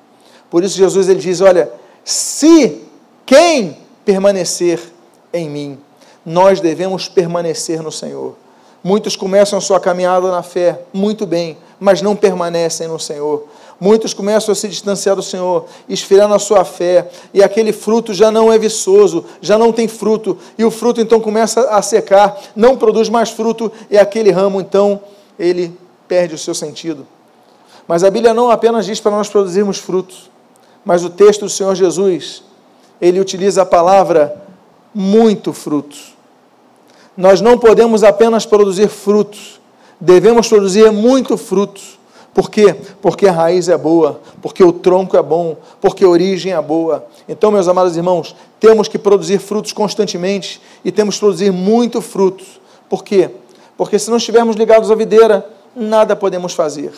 Por 0.51 0.63
isso 0.63 0.77
Jesus 0.77 1.09
ele 1.09 1.21
diz, 1.21 1.41
olha, 1.41 1.73
se 2.05 2.83
quem 3.25 3.79
permanecer 4.05 4.81
em 5.33 5.49
mim. 5.49 5.79
Nós 6.25 6.61
devemos 6.61 7.09
permanecer 7.09 7.83
no 7.83 7.93
Senhor. 7.93 8.35
Muitos 8.83 9.17
começam 9.17 9.61
sua 9.61 9.81
caminhada 9.81 10.31
na 10.31 10.43
fé 10.43 10.81
muito 10.93 11.27
bem, 11.27 11.57
mas 11.79 12.03
não 12.03 12.17
permanecem 12.17 12.89
no 12.89 12.99
Senhor. 12.99 13.47
Muitos 13.79 14.15
começam 14.15 14.53
a 14.53 14.55
se 14.55 14.69
distanciar 14.69 15.15
do 15.15 15.23
Senhor, 15.23 15.67
esfriar 15.89 16.27
na 16.29 16.39
sua 16.39 16.65
fé, 16.65 17.11
e 17.35 17.43
aquele 17.43 17.73
fruto 17.73 18.15
já 18.15 18.31
não 18.31 18.51
é 18.51 18.59
viçoso, 18.59 19.25
já 19.41 19.59
não 19.59 19.71
tem 19.71 19.87
fruto, 19.87 20.39
e 20.57 20.65
o 20.65 20.71
fruto 20.71 21.01
então 21.01 21.21
começa 21.21 21.69
a 21.69 21.83
secar, 21.83 22.39
não 22.57 22.77
produz 22.77 23.11
mais 23.11 23.31
fruto, 23.31 23.71
e 23.91 23.99
aquele 23.99 24.31
ramo 24.31 24.61
então 24.61 25.01
ele 25.39 25.77
perde 26.09 26.35
o 26.35 26.39
seu 26.39 26.55
sentido. 26.55 27.07
Mas 27.87 28.03
a 28.03 28.11
Bíblia 28.11 28.33
não 28.33 28.51
apenas 28.51 28.87
diz 28.87 28.99
para 28.99 29.13
nós 29.13 29.29
produzirmos 29.29 29.79
frutos, 29.79 30.31
mas 30.83 31.05
o 31.05 31.11
texto 31.11 31.43
do 31.43 31.51
Senhor 31.51 31.75
Jesus, 31.75 32.43
ele 33.01 33.21
utiliza 33.21 33.63
a 33.63 33.67
palavra 33.67 34.43
muito 34.95 35.53
frutos. 35.53 36.15
Nós 37.15 37.43
não 37.43 37.59
podemos 37.59 38.03
apenas 38.03 38.47
produzir 38.47 38.89
frutos, 38.89 39.61
devemos 40.01 40.49
produzir 40.49 40.91
muito 40.91 41.37
frutos. 41.37 41.99
Por 42.35 42.51
quê? 42.51 42.77
Porque 43.01 43.27
a 43.27 43.33
raiz 43.33 43.69
é 43.69 43.79
boa, 43.79 44.21
porque 44.43 44.63
o 44.63 44.71
tronco 44.71 45.17
é 45.17 45.23
bom, 45.23 45.57
porque 45.81 46.05
a 46.05 46.09
origem 46.09 46.53
é 46.53 46.61
boa. 46.61 47.07
Então, 47.27 47.51
meus 47.51 47.67
amados 47.67 47.97
irmãos, 47.97 48.37
temos 48.61 48.89
que 48.89 48.99
produzir 48.99 49.39
frutos 49.39 49.73
constantemente 49.73 50.61
e 50.85 50.93
temos 50.93 51.15
que 51.15 51.21
produzir 51.21 51.51
muito 51.51 52.03
frutos. 52.03 52.61
Por 52.91 53.03
quê? 53.03 53.31
Porque 53.77 53.99
se 53.99 54.11
não 54.11 54.19
estivermos 54.19 54.55
ligados 54.55 54.91
à 54.91 54.95
videira, 54.95 55.49
nada 55.75 56.15
podemos 56.15 56.53
fazer. 56.53 56.93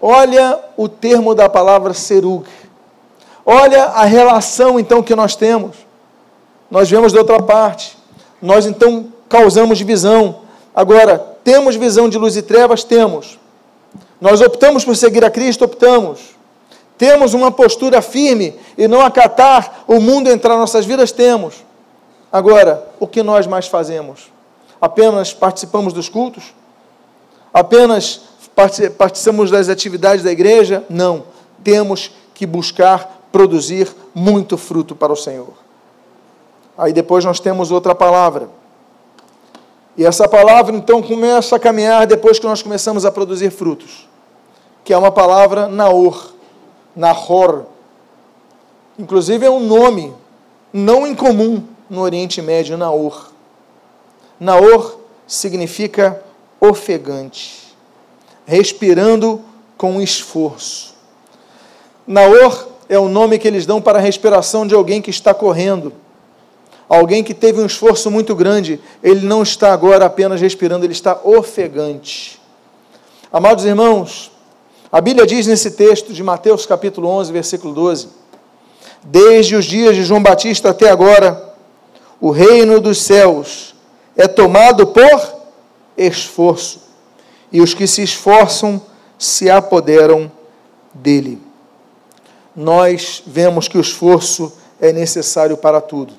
Olha 0.00 0.58
o 0.76 0.88
termo 0.88 1.34
da 1.34 1.48
palavra 1.48 1.94
serug. 1.94 2.46
Olha 3.44 3.84
a 3.84 4.04
relação 4.04 4.78
então 4.78 5.02
que 5.02 5.14
nós 5.14 5.36
temos. 5.36 5.76
Nós 6.70 6.90
vemos 6.90 7.12
de 7.12 7.18
outra 7.18 7.40
parte. 7.40 7.96
Nós 8.42 8.66
então 8.66 9.06
causamos 9.28 9.78
divisão. 9.78 10.45
Agora, 10.76 11.18
temos 11.42 11.74
visão 11.74 12.06
de 12.06 12.18
luz 12.18 12.36
e 12.36 12.42
trevas? 12.42 12.84
Temos. 12.84 13.38
Nós 14.20 14.42
optamos 14.42 14.84
por 14.84 14.94
seguir 14.94 15.24
a 15.24 15.30
Cristo? 15.30 15.64
Optamos. 15.64 16.36
Temos 16.98 17.32
uma 17.32 17.50
postura 17.50 18.02
firme 18.02 18.54
e 18.76 18.86
não 18.86 19.00
acatar 19.00 19.84
o 19.88 19.98
mundo 19.98 20.28
entrar 20.28 20.54
em 20.54 20.58
nossas 20.58 20.84
vidas? 20.84 21.10
Temos. 21.10 21.64
Agora, 22.30 22.86
o 23.00 23.06
que 23.06 23.22
nós 23.22 23.46
mais 23.46 23.66
fazemos? 23.66 24.30
Apenas 24.78 25.32
participamos 25.32 25.94
dos 25.94 26.10
cultos? 26.10 26.54
Apenas 27.54 28.20
participamos 28.98 29.50
das 29.50 29.70
atividades 29.70 30.22
da 30.22 30.30
igreja? 30.30 30.84
Não. 30.90 31.24
Temos 31.64 32.10
que 32.34 32.44
buscar 32.44 33.22
produzir 33.32 33.90
muito 34.14 34.58
fruto 34.58 34.94
para 34.94 35.12
o 35.12 35.16
Senhor. 35.16 35.54
Aí 36.76 36.92
depois 36.92 37.24
nós 37.24 37.40
temos 37.40 37.70
outra 37.70 37.94
palavra. 37.94 38.50
E 39.96 40.04
essa 40.04 40.28
palavra 40.28 40.76
então 40.76 41.02
começa 41.02 41.56
a 41.56 41.58
caminhar 41.58 42.06
depois 42.06 42.38
que 42.38 42.46
nós 42.46 42.62
começamos 42.62 43.04
a 43.04 43.10
produzir 43.10 43.50
frutos, 43.50 44.06
que 44.84 44.92
é 44.92 44.98
uma 44.98 45.10
palavra 45.10 45.68
naor, 45.68 46.34
nahor. 46.94 47.66
Inclusive 48.98 49.46
é 49.46 49.50
um 49.50 49.60
nome 49.60 50.12
não 50.72 51.06
incomum 51.06 51.62
no 51.88 52.02
Oriente 52.02 52.42
Médio, 52.42 52.76
naor. 52.76 53.32
Naor 54.38 54.98
significa 55.26 56.22
ofegante, 56.60 57.74
respirando 58.44 59.42
com 59.78 60.00
esforço. 60.00 60.94
Naor 62.06 62.68
é 62.88 62.98
o 62.98 63.08
nome 63.08 63.38
que 63.38 63.48
eles 63.48 63.66
dão 63.66 63.80
para 63.80 63.98
a 63.98 64.02
respiração 64.02 64.66
de 64.66 64.74
alguém 64.74 65.00
que 65.00 65.10
está 65.10 65.32
correndo. 65.32 65.92
Alguém 66.88 67.24
que 67.24 67.34
teve 67.34 67.60
um 67.60 67.66
esforço 67.66 68.10
muito 68.10 68.34
grande, 68.34 68.80
ele 69.02 69.26
não 69.26 69.42
está 69.42 69.72
agora 69.72 70.06
apenas 70.06 70.40
respirando, 70.40 70.84
ele 70.84 70.92
está 70.92 71.20
ofegante. 71.24 72.40
Amados 73.32 73.64
irmãos, 73.64 74.30
a 74.90 75.00
Bíblia 75.00 75.26
diz 75.26 75.46
nesse 75.46 75.72
texto 75.72 76.12
de 76.12 76.22
Mateus 76.22 76.64
capítulo 76.64 77.08
11, 77.08 77.32
versículo 77.32 77.74
12: 77.74 78.08
Desde 79.02 79.56
os 79.56 79.64
dias 79.64 79.96
de 79.96 80.04
João 80.04 80.22
Batista 80.22 80.70
até 80.70 80.88
agora, 80.88 81.54
o 82.20 82.30
reino 82.30 82.80
dos 82.80 83.02
céus 83.02 83.74
é 84.16 84.28
tomado 84.28 84.86
por 84.86 85.34
esforço, 85.96 86.82
e 87.50 87.60
os 87.60 87.74
que 87.74 87.86
se 87.86 88.02
esforçam 88.02 88.80
se 89.18 89.50
apoderam 89.50 90.30
dele 90.94 91.46
nós 92.56 93.22
vemos 93.26 93.68
que 93.68 93.76
o 93.76 93.80
esforço 93.82 94.50
é 94.80 94.90
necessário 94.90 95.58
para 95.58 95.80
tudo. 95.80 96.14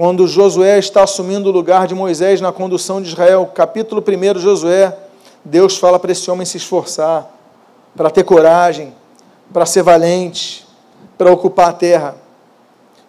Quando 0.00 0.26
Josué 0.26 0.78
está 0.78 1.02
assumindo 1.02 1.50
o 1.50 1.52
lugar 1.52 1.86
de 1.86 1.94
Moisés 1.94 2.40
na 2.40 2.50
condução 2.50 3.02
de 3.02 3.08
Israel, 3.08 3.50
capítulo 3.54 4.02
1 4.02 4.32
de 4.32 4.40
Josué, 4.40 4.96
Deus 5.44 5.76
fala 5.76 5.98
para 5.98 6.10
esse 6.10 6.30
homem 6.30 6.46
se 6.46 6.56
esforçar, 6.56 7.30
para 7.94 8.08
ter 8.08 8.24
coragem, 8.24 8.94
para 9.52 9.66
ser 9.66 9.82
valente, 9.82 10.66
para 11.18 11.30
ocupar 11.30 11.68
a 11.68 11.72
terra. 11.74 12.16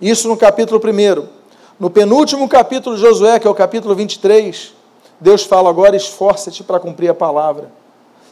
Isso 0.02 0.28
no 0.28 0.36
capítulo 0.36 0.82
1. 0.84 1.28
No 1.80 1.90
penúltimo 1.90 2.46
capítulo 2.50 2.98
de 2.98 3.02
Josué, 3.02 3.40
que 3.40 3.48
é 3.48 3.50
o 3.50 3.56
capítulo 3.56 3.96
23, 3.96 4.74
Deus 5.18 5.46
fala 5.46 5.70
agora: 5.70 5.96
esforça-te 5.96 6.62
para 6.62 6.78
cumprir 6.78 7.10
a 7.10 7.14
palavra. 7.14 7.72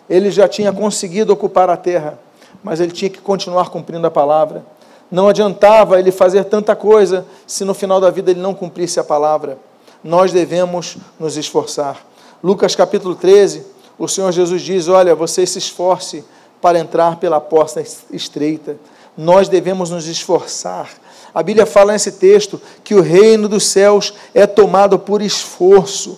Ele 0.09 0.29
já 0.29 0.49
tinha 0.49 0.73
conseguido 0.73 1.31
ocupar 1.31 1.69
a 1.69 1.77
terra 1.77 2.19
mas 2.63 2.79
ele 2.79 2.91
tinha 2.91 3.09
que 3.09 3.19
continuar 3.19 3.69
cumprindo 3.69 4.05
a 4.05 4.11
palavra. 4.11 4.63
Não 5.11 5.27
adiantava 5.27 5.99
ele 5.99 6.11
fazer 6.11 6.45
tanta 6.45 6.75
coisa 6.75 7.25
se 7.47 7.63
no 7.65 7.73
final 7.73 7.99
da 7.99 8.09
vida 8.09 8.31
ele 8.31 8.39
não 8.39 8.53
cumprisse 8.53 8.99
a 8.99 9.03
palavra. 9.03 9.57
Nós 10.03 10.31
devemos 10.31 10.97
nos 11.19 11.35
esforçar. 11.35 12.05
Lucas 12.43 12.75
capítulo 12.75 13.15
13, 13.15 13.65
o 13.97 14.07
Senhor 14.07 14.31
Jesus 14.31 14.61
diz: 14.61 14.87
Olha, 14.87 15.15
você 15.15 15.45
se 15.45 15.57
esforce 15.57 16.23
para 16.61 16.79
entrar 16.79 17.17
pela 17.17 17.41
porta 17.41 17.83
estreita. 18.11 18.77
Nós 19.17 19.49
devemos 19.49 19.89
nos 19.89 20.07
esforçar. 20.07 20.89
A 21.33 21.43
Bíblia 21.43 21.65
fala 21.65 21.93
nesse 21.93 22.13
texto 22.13 22.61
que 22.83 22.95
o 22.95 23.01
reino 23.01 23.49
dos 23.49 23.65
céus 23.65 24.13
é 24.33 24.47
tomado 24.47 24.97
por 24.97 25.21
esforço 25.21 26.17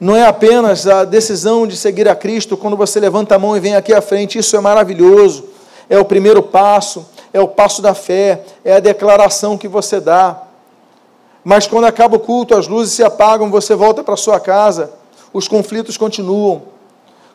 não 0.00 0.16
é 0.16 0.26
apenas 0.26 0.86
a 0.86 1.04
decisão 1.04 1.66
de 1.66 1.76
seguir 1.76 2.08
a 2.08 2.16
Cristo 2.16 2.56
quando 2.56 2.74
você 2.74 2.98
levanta 2.98 3.34
a 3.34 3.38
mão 3.38 3.54
e 3.54 3.60
vem 3.60 3.76
aqui 3.76 3.92
à 3.92 4.00
frente, 4.00 4.38
isso 4.38 4.56
é 4.56 4.60
maravilhoso, 4.60 5.44
é 5.90 5.98
o 5.98 6.04
primeiro 6.06 6.42
passo, 6.42 7.06
é 7.32 7.40
o 7.40 7.48
passo 7.48 7.80
da 7.80 7.94
fé, 7.94 8.42
é 8.64 8.74
a 8.74 8.80
declaração 8.80 9.56
que 9.56 9.68
você 9.68 10.00
dá. 10.00 10.42
Mas 11.44 11.66
quando 11.66 11.84
acaba 11.84 12.16
o 12.16 12.20
culto, 12.20 12.54
as 12.54 12.68
luzes 12.68 12.94
se 12.94 13.02
apagam, 13.02 13.50
você 13.50 13.74
volta 13.74 14.02
para 14.02 14.16
sua 14.16 14.38
casa, 14.38 14.92
os 15.32 15.48
conflitos 15.48 15.96
continuam. 15.96 16.62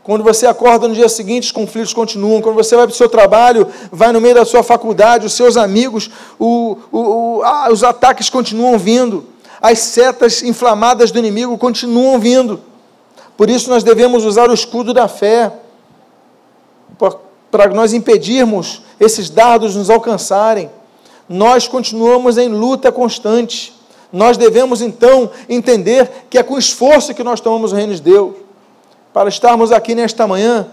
Quando 0.03 0.23
você 0.23 0.45
acorda 0.45 0.87
no 0.87 0.93
dia 0.93 1.09
seguinte, 1.09 1.45
os 1.45 1.51
conflitos 1.51 1.93
continuam. 1.93 2.41
Quando 2.41 2.55
você 2.55 2.75
vai 2.75 2.85
para 2.85 2.93
o 2.93 2.95
seu 2.95 3.09
trabalho, 3.09 3.67
vai 3.91 4.11
no 4.11 4.21
meio 4.21 4.35
da 4.35 4.45
sua 4.45 4.61
faculdade, 4.61 5.25
os 5.25 5.33
seus 5.33 5.57
amigos, 5.57 6.11
o, 6.37 6.77
o, 6.91 6.99
o, 6.99 7.43
ah, 7.43 7.69
os 7.71 7.83
ataques 7.83 8.29
continuam 8.29 8.77
vindo 8.77 9.35
as 9.65 9.79
setas 9.79 10.43
inflamadas 10.43 11.09
do 11.09 11.17
inimigo 11.17 11.57
continuam 11.57 12.19
vindo. 12.19 12.61
Por 13.35 13.49
isso 13.49 13.69
nós 13.69 13.83
devemos 13.83 14.23
usar 14.23 14.49
o 14.49 14.53
escudo 14.53 14.93
da 14.93 15.07
fé 15.07 15.51
para 17.51 17.67
nós 17.67 17.93
impedirmos 17.93 18.81
esses 18.99 19.29
dardos 19.29 19.75
nos 19.75 19.89
alcançarem. 19.89 20.69
Nós 21.27 21.67
continuamos 21.67 22.37
em 22.37 22.49
luta 22.49 22.91
constante. 22.91 23.73
Nós 24.11 24.37
devemos 24.37 24.81
então 24.81 25.29
entender 25.49 26.09
que 26.29 26.37
é 26.37 26.43
com 26.43 26.57
esforço 26.57 27.13
que 27.13 27.23
nós 27.23 27.39
tomamos 27.39 27.71
o 27.71 27.75
reino 27.75 27.93
de 27.93 28.01
Deus. 28.01 28.35
Para 29.13 29.29
estarmos 29.29 29.71
aqui 29.71 29.95
nesta 29.95 30.27
manhã, 30.27 30.67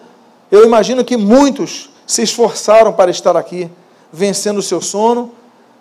eu 0.50 0.64
imagino 0.64 1.04
que 1.04 1.16
muitos 1.16 1.90
se 2.06 2.22
esforçaram 2.22 2.92
para 2.92 3.10
estar 3.10 3.36
aqui, 3.36 3.70
vencendo 4.12 4.58
o 4.58 4.62
seu 4.62 4.80
sono, 4.80 5.32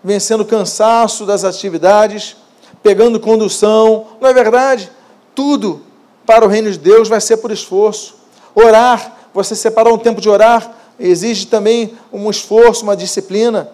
vencendo 0.03 0.41
o 0.41 0.45
cansaço 0.45 1.25
das 1.25 1.43
atividades, 1.43 2.35
pegando 2.81 3.19
condução, 3.19 4.07
não 4.19 4.29
é 4.29 4.33
verdade? 4.33 4.89
Tudo 5.35 5.81
para 6.25 6.45
o 6.45 6.47
reino 6.47 6.71
de 6.71 6.79
Deus 6.79 7.09
vai 7.09 7.19
ser 7.19 7.37
por 7.37 7.51
esforço. 7.51 8.15
Orar, 8.55 9.17
você 9.33 9.55
separar 9.55 9.91
um 9.91 9.97
tempo 9.97 10.21
de 10.21 10.29
orar, 10.29 10.71
exige 11.01 11.47
também 11.47 11.93
um 12.11 12.29
esforço, 12.29 12.83
uma 12.83 12.95
disciplina. 12.95 13.69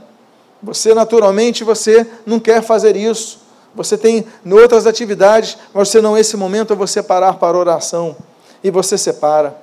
Você 0.64 0.94
naturalmente 0.94 1.64
você 1.64 2.08
não 2.26 2.40
quer 2.40 2.62
fazer 2.62 2.96
isso. 2.96 3.40
Você 3.76 3.98
tem 3.98 4.26
outras 4.50 4.88
atividades, 4.88 5.58
mas 5.74 5.90
você 5.90 6.02
não 6.02 6.18
esse 6.18 6.36
momento 6.36 6.74
é 6.74 6.76
você 6.76 7.04
parar 7.04 7.34
para 7.34 7.58
oração 7.58 8.16
e 8.64 8.72
você 8.72 8.98
separa. 8.98 9.56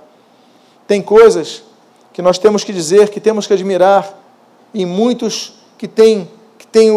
Tem 0.86 1.02
coisas 1.02 1.62
que 2.12 2.22
nós 2.22 2.38
temos 2.38 2.62
que 2.62 2.72
dizer, 2.72 3.08
que 3.08 3.20
temos 3.20 3.46
que 3.46 3.52
admirar, 3.52 4.16
e 4.72 4.84
muitos 4.84 5.54
que 5.78 5.88
têm 5.88 6.30
que 6.58 6.66
têm 6.66 6.90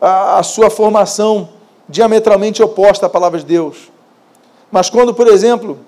a, 0.00 0.38
a 0.38 0.42
sua 0.42 0.68
formação 0.68 1.48
diametralmente 1.88 2.62
oposta 2.62 3.06
à 3.06 3.08
palavra 3.08 3.38
de 3.38 3.46
Deus. 3.46 3.90
Mas 4.70 4.90
quando, 4.90 5.14
por 5.14 5.26
exemplo, 5.26 5.78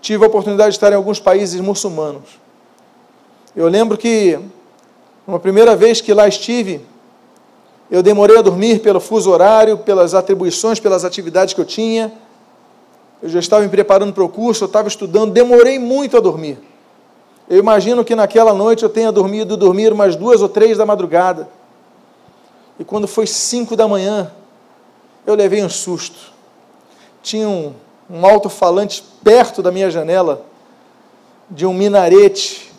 tive 0.00 0.24
a 0.24 0.28
oportunidade 0.28 0.70
de 0.70 0.76
estar 0.76 0.90
em 0.92 0.96
alguns 0.96 1.20
países 1.20 1.60
muçulmanos, 1.60 2.38
eu 3.54 3.68
lembro 3.68 3.98
que, 3.98 4.38
uma 5.26 5.38
primeira 5.38 5.74
vez 5.76 6.00
que 6.00 6.14
lá 6.14 6.28
estive, 6.28 6.80
Eu 7.90 8.04
demorei 8.04 8.38
a 8.38 8.42
dormir 8.42 8.78
pelo 8.78 9.00
fuso 9.00 9.30
horário, 9.30 9.78
pelas 9.78 10.14
atribuições, 10.14 10.78
pelas 10.78 11.04
atividades 11.04 11.52
que 11.52 11.60
eu 11.60 11.64
tinha. 11.64 12.12
Eu 13.20 13.28
já 13.28 13.40
estava 13.40 13.62
me 13.62 13.68
preparando 13.68 14.12
para 14.12 14.22
o 14.22 14.28
curso, 14.28 14.62
eu 14.62 14.66
estava 14.66 14.86
estudando, 14.86 15.32
demorei 15.32 15.78
muito 15.78 16.16
a 16.16 16.20
dormir. 16.20 16.56
Eu 17.48 17.58
imagino 17.58 18.04
que 18.04 18.14
naquela 18.14 18.54
noite 18.54 18.84
eu 18.84 18.88
tenha 18.88 19.10
dormido, 19.10 19.56
dormir 19.56 19.92
umas 19.92 20.14
duas 20.14 20.40
ou 20.40 20.48
três 20.48 20.78
da 20.78 20.86
madrugada. 20.86 21.48
E 22.78 22.84
quando 22.84 23.08
foi 23.08 23.26
cinco 23.26 23.74
da 23.74 23.88
manhã, 23.88 24.30
eu 25.26 25.34
levei 25.34 25.62
um 25.64 25.68
susto. 25.68 26.32
Tinha 27.24 27.48
um, 27.48 27.74
um 28.08 28.24
alto-falante 28.24 29.02
perto 29.24 29.62
da 29.62 29.72
minha 29.72 29.90
janela, 29.90 30.46
de 31.50 31.66
um 31.66 31.74
minarete, 31.74 32.69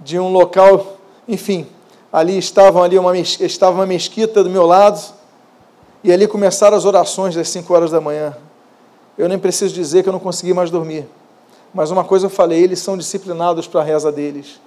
de 0.00 0.18
um 0.18 0.30
local, 0.30 0.98
enfim, 1.26 1.66
ali 2.12 2.38
estavam 2.38 2.82
ali 2.82 2.98
uma, 2.98 3.16
estava 3.16 3.76
uma 3.76 3.86
mesquita 3.86 4.42
do 4.42 4.50
meu 4.50 4.66
lado, 4.66 5.00
e 6.02 6.12
ali 6.12 6.26
começaram 6.28 6.76
as 6.76 6.84
orações 6.84 7.34
das 7.34 7.48
cinco 7.48 7.74
horas 7.74 7.90
da 7.90 8.00
manhã. 8.00 8.36
Eu 9.18 9.28
nem 9.28 9.38
preciso 9.38 9.74
dizer 9.74 10.02
que 10.02 10.08
eu 10.08 10.12
não 10.12 10.20
consegui 10.20 10.52
mais 10.52 10.70
dormir. 10.70 11.06
Mas 11.74 11.90
uma 11.90 12.04
coisa 12.04 12.26
eu 12.26 12.30
falei, 12.30 12.62
eles 12.62 12.78
são 12.78 12.96
disciplinados 12.96 13.66
para 13.66 13.80
a 13.80 13.84
reza 13.84 14.12
deles. 14.12 14.60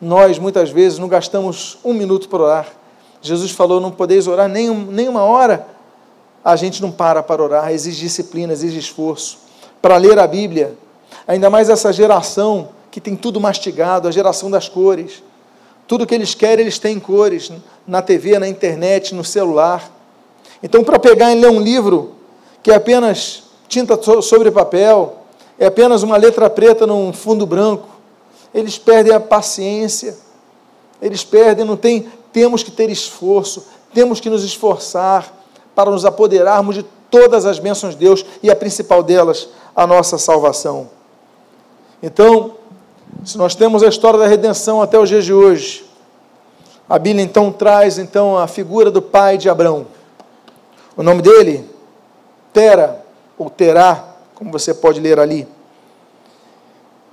Nós, 0.00 0.38
muitas 0.38 0.70
vezes, 0.70 0.98
não 0.98 1.08
gastamos 1.08 1.78
um 1.84 1.92
minuto 1.92 2.28
para 2.28 2.42
orar. 2.42 2.66
Jesus 3.20 3.50
falou, 3.50 3.80
não 3.80 3.90
podeis 3.90 4.26
orar 4.26 4.48
nem, 4.48 4.68
nem 4.74 5.08
uma 5.08 5.22
hora. 5.22 5.66
A 6.44 6.56
gente 6.56 6.80
não 6.82 6.90
para 6.90 7.22
para 7.22 7.42
orar, 7.42 7.72
exige 7.72 8.00
disciplina, 8.00 8.52
exige 8.52 8.78
esforço. 8.78 9.38
Para 9.82 9.96
ler 9.96 10.18
a 10.18 10.26
Bíblia, 10.26 10.76
ainda 11.26 11.50
mais 11.50 11.68
essa 11.68 11.92
geração 11.92 12.68
que 12.98 13.02
tem 13.02 13.14
tudo 13.14 13.40
mastigado, 13.40 14.08
a 14.08 14.10
geração 14.10 14.50
das 14.50 14.68
cores. 14.68 15.22
Tudo 15.86 16.04
que 16.04 16.12
eles 16.12 16.34
querem, 16.34 16.64
eles 16.64 16.80
têm 16.80 16.98
cores, 16.98 17.48
na 17.86 18.02
TV, 18.02 18.40
na 18.40 18.48
internet, 18.48 19.14
no 19.14 19.22
celular. 19.22 19.88
Então, 20.60 20.82
para 20.82 20.98
pegar 20.98 21.32
e 21.32 21.40
ler 21.40 21.48
um 21.48 21.60
livro 21.60 22.16
que 22.60 22.72
é 22.72 22.74
apenas 22.74 23.44
tinta 23.68 23.96
sobre 24.20 24.50
papel, 24.50 25.18
é 25.56 25.66
apenas 25.66 26.02
uma 26.02 26.16
letra 26.16 26.50
preta 26.50 26.88
num 26.88 27.12
fundo 27.12 27.46
branco. 27.46 27.86
Eles 28.52 28.76
perdem 28.76 29.14
a 29.14 29.20
paciência, 29.20 30.16
eles 31.00 31.22
perdem, 31.22 31.64
não 31.64 31.76
tem, 31.76 32.08
temos 32.32 32.64
que 32.64 32.72
ter 32.72 32.90
esforço, 32.90 33.64
temos 33.94 34.18
que 34.18 34.28
nos 34.28 34.42
esforçar 34.42 35.32
para 35.72 35.88
nos 35.88 36.04
apoderarmos 36.04 36.74
de 36.74 36.82
todas 37.08 37.46
as 37.46 37.60
bênçãos 37.60 37.94
de 37.94 38.00
Deus 38.00 38.26
e 38.42 38.50
a 38.50 38.56
principal 38.56 39.04
delas, 39.04 39.48
a 39.76 39.86
nossa 39.86 40.18
salvação. 40.18 40.90
Então, 42.02 42.58
se 43.28 43.36
nós 43.36 43.54
temos 43.54 43.82
a 43.82 43.88
história 43.88 44.18
da 44.18 44.26
redenção 44.26 44.80
até 44.80 44.98
os 44.98 45.06
dias 45.06 45.22
de 45.22 45.34
hoje, 45.34 45.84
a 46.88 46.98
Bíblia 46.98 47.22
então 47.22 47.52
traz 47.52 47.98
então 47.98 48.38
a 48.38 48.46
figura 48.46 48.90
do 48.90 49.02
pai 49.02 49.36
de 49.36 49.50
Abraão. 49.50 49.86
O 50.96 51.02
nome 51.02 51.20
dele, 51.20 51.68
Tera, 52.54 53.04
ou 53.36 53.50
Terá, 53.50 54.02
como 54.34 54.50
você 54.50 54.72
pode 54.72 54.98
ler 54.98 55.20
ali. 55.20 55.46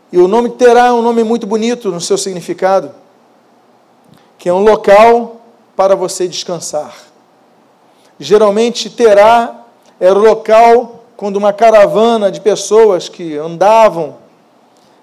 E 0.10 0.18
o 0.18 0.26
nome 0.26 0.52
Terá 0.52 0.86
é 0.86 0.92
um 0.94 1.02
nome 1.02 1.22
muito 1.22 1.46
bonito 1.46 1.92
no 1.92 2.00
seu 2.00 2.18
significado, 2.18 2.92
que 4.38 4.48
é 4.48 4.54
um 4.54 4.64
local 4.64 5.42
para 5.76 5.96
você 5.96 6.30
descansar. 6.30 6.96
Geralmente, 8.18 8.90
Terá 8.90 9.66
era 10.00 10.18
o 10.18 10.24
local 10.24 11.04
quando 11.18 11.36
uma 11.36 11.52
caravana 11.52 12.32
de 12.32 12.40
pessoas 12.40 13.10
que 13.10 13.36
andavam, 13.36 14.24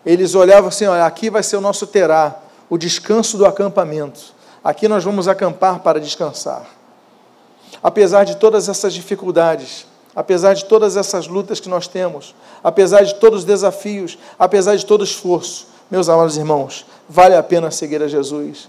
eles 0.04 0.34
olhavam 0.34 0.68
assim: 0.68 0.86
olha, 0.86 1.06
aqui 1.06 1.30
vai 1.30 1.42
ser 1.42 1.56
o 1.56 1.60
nosso 1.60 1.86
Terá, 1.86 2.36
o 2.68 2.76
descanso 2.76 3.36
do 3.36 3.46
acampamento. 3.46 4.20
Aqui 4.62 4.86
nós 4.88 5.02
vamos 5.02 5.28
acampar 5.28 5.80
para 5.80 6.00
descansar. 6.00 6.66
Apesar 7.82 8.24
de 8.24 8.36
todas 8.36 8.68
essas 8.68 8.94
dificuldades, 8.94 9.86
apesar 10.14 10.54
de 10.54 10.64
todas 10.64 10.96
essas 10.96 11.26
lutas 11.26 11.58
que 11.58 11.68
nós 11.68 11.88
temos, 11.88 12.34
apesar 12.62 13.02
de 13.02 13.14
todos 13.16 13.40
os 13.40 13.44
desafios, 13.44 14.18
apesar 14.38 14.76
de 14.76 14.86
todo 14.86 15.00
o 15.00 15.04
esforço, 15.04 15.66
meus 15.90 16.08
amados 16.08 16.36
irmãos, 16.36 16.86
vale 17.08 17.34
a 17.34 17.42
pena 17.42 17.70
seguir 17.70 18.02
a 18.02 18.08
Jesus. 18.08 18.68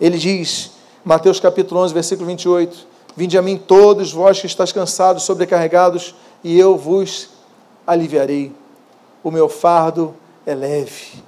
Ele 0.00 0.18
diz, 0.18 0.72
Mateus 1.04 1.38
capítulo 1.38 1.80
11, 1.80 1.94
versículo 1.94 2.26
28, 2.26 2.86
Vinde 3.18 3.36
a 3.36 3.42
mim 3.42 3.56
todos 3.56 4.12
vós 4.12 4.40
que 4.40 4.46
estáis 4.46 4.70
cansados, 4.70 5.24
sobrecarregados, 5.24 6.14
e 6.44 6.56
eu 6.56 6.76
vos 6.76 7.30
aliviarei. 7.84 8.52
O 9.24 9.30
meu 9.32 9.48
fardo 9.48 10.14
é 10.48 10.54
leve. 10.54 11.22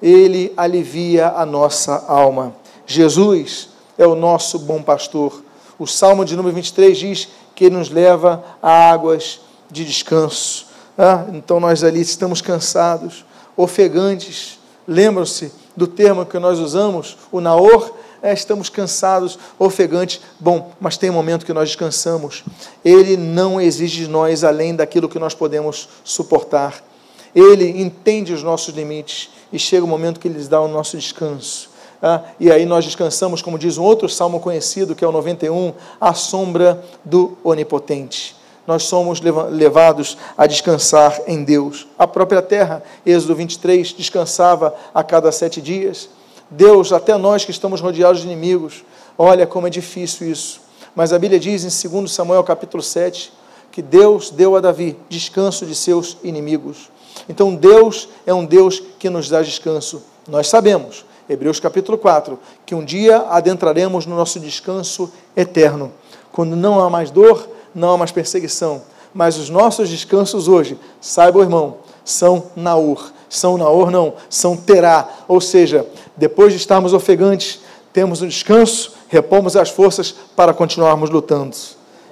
Ele 0.00 0.52
alivia 0.56 1.28
a 1.30 1.44
nossa 1.44 2.04
alma. 2.06 2.54
Jesus 2.86 3.70
é 3.98 4.06
o 4.06 4.14
nosso 4.14 4.60
bom 4.60 4.80
pastor. 4.80 5.42
O 5.76 5.86
Salmo 5.86 6.24
de 6.24 6.36
número 6.36 6.54
23 6.54 6.96
diz 6.96 7.28
que 7.54 7.64
ele 7.64 7.76
nos 7.76 7.90
leva 7.90 8.44
a 8.62 8.90
águas 8.90 9.40
de 9.68 9.84
descanso. 9.84 10.68
Ah, 10.96 11.26
então 11.32 11.58
nós 11.58 11.82
ali 11.82 12.00
estamos 12.00 12.40
cansados, 12.40 13.24
ofegantes. 13.56 14.60
Lembram-se 14.86 15.52
do 15.76 15.88
termo 15.88 16.24
que 16.24 16.38
nós 16.38 16.60
usamos, 16.60 17.18
o 17.32 17.40
naor? 17.40 17.92
É, 18.22 18.32
estamos 18.32 18.68
cansados, 18.68 19.36
ofegantes. 19.58 20.20
Bom, 20.38 20.70
mas 20.78 20.96
tem 20.96 21.10
um 21.10 21.14
momento 21.14 21.44
que 21.44 21.52
nós 21.52 21.70
descansamos. 21.70 22.44
Ele 22.84 23.16
não 23.16 23.60
exige 23.60 24.04
de 24.04 24.08
nós 24.08 24.44
além 24.44 24.76
daquilo 24.76 25.08
que 25.08 25.18
nós 25.18 25.34
podemos 25.34 25.88
suportar. 26.04 26.89
Ele 27.34 27.80
entende 27.80 28.32
os 28.32 28.42
nossos 28.42 28.74
limites 28.74 29.30
e 29.52 29.58
chega 29.58 29.84
o 29.84 29.88
momento 29.88 30.20
que 30.20 30.28
ele 30.28 30.42
dá 30.44 30.60
o 30.60 30.68
nosso 30.68 30.96
descanso. 30.96 31.70
Ah, 32.02 32.22
e 32.40 32.50
aí 32.50 32.64
nós 32.64 32.84
descansamos, 32.84 33.42
como 33.42 33.58
diz 33.58 33.76
um 33.76 33.82
outro 33.82 34.08
salmo 34.08 34.40
conhecido, 34.40 34.94
que 34.94 35.04
é 35.04 35.08
o 35.08 35.12
91, 35.12 35.74
à 36.00 36.14
sombra 36.14 36.82
do 37.04 37.36
Onipotente. 37.44 38.34
Nós 38.66 38.84
somos 38.84 39.20
levados 39.20 40.16
a 40.36 40.46
descansar 40.46 41.20
em 41.26 41.42
Deus. 41.44 41.88
A 41.98 42.06
própria 42.06 42.40
terra, 42.40 42.82
Êxodo 43.04 43.34
23, 43.34 43.92
descansava 43.92 44.74
a 44.94 45.02
cada 45.02 45.30
sete 45.32 45.60
dias. 45.60 46.08
Deus, 46.50 46.92
até 46.92 47.16
nós 47.16 47.44
que 47.44 47.50
estamos 47.50 47.80
rodeados 47.80 48.20
de 48.20 48.26
inimigos, 48.26 48.84
olha 49.18 49.46
como 49.46 49.66
é 49.66 49.70
difícil 49.70 50.30
isso. 50.30 50.60
Mas 50.94 51.12
a 51.12 51.18
Bíblia 51.18 51.38
diz 51.38 51.64
em 51.64 51.88
2 51.88 52.10
Samuel 52.10 52.42
capítulo 52.44 52.82
7 52.82 53.32
que 53.70 53.82
Deus 53.82 54.30
deu 54.30 54.56
a 54.56 54.60
Davi 54.60 54.96
descanso 55.08 55.64
de 55.64 55.74
seus 55.74 56.16
inimigos. 56.24 56.90
Então 57.28 57.54
Deus 57.54 58.08
é 58.26 58.34
um 58.34 58.44
Deus 58.44 58.82
que 58.98 59.10
nos 59.10 59.28
dá 59.28 59.42
descanso. 59.42 60.02
Nós 60.28 60.48
sabemos 60.48 61.04
Hebreus 61.30 61.60
capítulo 61.60 61.96
4, 61.96 62.36
que 62.66 62.74
um 62.74 62.84
dia 62.84 63.18
adentraremos 63.30 64.04
no 64.04 64.16
nosso 64.16 64.40
descanso 64.40 65.12
eterno, 65.36 65.92
quando 66.32 66.56
não 66.56 66.80
há 66.80 66.90
mais 66.90 67.08
dor, 67.08 67.48
não 67.72 67.92
há 67.92 67.96
mais 67.96 68.10
perseguição, 68.10 68.82
mas 69.14 69.38
os 69.38 69.48
nossos 69.48 69.88
descansos 69.88 70.48
hoje, 70.48 70.76
saiba 71.00 71.40
irmão, 71.40 71.76
são 72.04 72.46
Naur, 72.56 73.12
são 73.28 73.56
Naur 73.56 73.92
não, 73.92 74.14
são 74.28 74.56
Terá, 74.56 75.08
ou 75.28 75.40
seja, 75.40 75.86
depois 76.16 76.52
de 76.52 76.58
estarmos 76.58 76.92
ofegantes, 76.92 77.60
temos 77.92 78.22
um 78.22 78.26
descanso, 78.26 78.94
repomos 79.08 79.54
as 79.54 79.70
forças 79.70 80.12
para 80.34 80.52
continuarmos 80.52 81.10
lutando. 81.10 81.56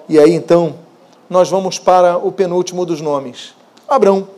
E 0.08 0.16
aí 0.16 0.32
então, 0.32 0.76
nós 1.28 1.48
vamos 1.48 1.76
para 1.76 2.16
o 2.16 2.30
penúltimo 2.30 2.86
dos 2.86 3.00
nomes, 3.00 3.52
Abrão, 3.88 4.28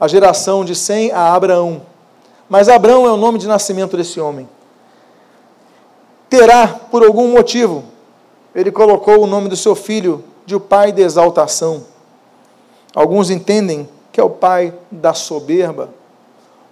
a 0.00 0.06
geração 0.06 0.64
de 0.64 0.74
Sem 0.74 1.10
a 1.12 1.34
Abraão. 1.34 1.82
Mas 2.48 2.68
Abraão 2.68 3.06
é 3.06 3.12
o 3.12 3.16
nome 3.16 3.38
de 3.38 3.46
nascimento 3.46 3.96
desse 3.96 4.20
homem. 4.20 4.48
Terá, 6.28 6.68
por 6.68 7.02
algum 7.04 7.28
motivo, 7.28 7.84
ele 8.54 8.70
colocou 8.70 9.22
o 9.22 9.26
nome 9.26 9.48
do 9.48 9.56
seu 9.56 9.74
filho 9.74 10.24
de 10.46 10.54
o 10.54 10.60
pai 10.60 10.92
da 10.92 11.02
exaltação. 11.02 11.84
Alguns 12.94 13.30
entendem 13.30 13.88
que 14.12 14.20
é 14.20 14.24
o 14.24 14.30
pai 14.30 14.74
da 14.90 15.14
soberba, 15.14 15.90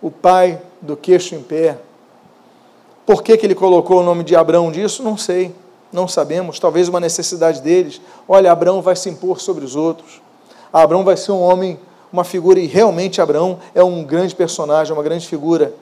o 0.01 0.11
pai 0.11 0.61
do 0.81 0.97
queixo 0.97 1.35
em 1.35 1.43
pé. 1.43 1.79
Por 3.05 3.23
que, 3.23 3.37
que 3.37 3.47
ele 3.47 3.55
colocou 3.55 4.01
o 4.01 4.03
nome 4.03 4.25
de 4.25 4.35
Abraão 4.35 4.71
disso? 4.71 5.03
Não 5.03 5.17
sei, 5.17 5.55
não 5.93 6.09
sabemos. 6.09 6.59
Talvez 6.59 6.89
uma 6.89 7.01
necessidade 7.01 7.61
deles. 7.61 8.01
Olha, 8.29 8.51
Abraão 8.51 8.83
vai 8.83 8.97
se 8.97 9.09
impor 9.09 9.41
sobre 9.41 9.65
os 9.65 9.77
outros. 9.77 10.21
Abraão 10.73 11.05
vai 11.05 11.17
ser 11.17 11.33
um 11.33 11.41
homem 11.41 11.79
uma 12.17 12.25
figura, 12.25 12.59
e 12.59 12.67
realmente 12.67 13.21
Abraão 13.21 13.59
é 13.75 13.85
um 13.85 14.03
grande 14.03 14.35
personagem, 14.35 14.93
uma 14.93 15.03
grande 15.03 15.29
figura, 15.29 15.75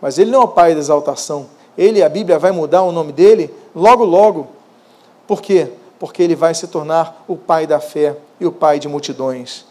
mas 0.00 0.18
ele 0.18 0.30
não 0.30 0.40
é 0.40 0.44
o 0.44 0.48
pai 0.48 0.72
da 0.72 0.80
exaltação. 0.80 1.46
Ele, 1.76 2.02
a 2.02 2.08
Bíblia 2.08 2.38
vai 2.38 2.52
mudar 2.52 2.82
o 2.82 2.90
nome 2.90 3.12
dele 3.12 3.52
logo, 3.74 4.02
logo. 4.02 4.46
Por 5.26 5.42
quê? 5.42 5.68
Porque 5.98 6.22
ele 6.22 6.34
vai 6.34 6.54
se 6.54 6.66
tornar 6.68 7.22
o 7.28 7.36
pai 7.36 7.66
da 7.66 7.80
fé 7.80 8.16
e 8.40 8.46
o 8.46 8.52
pai 8.52 8.78
de 8.78 8.88
multidões. 8.88 9.66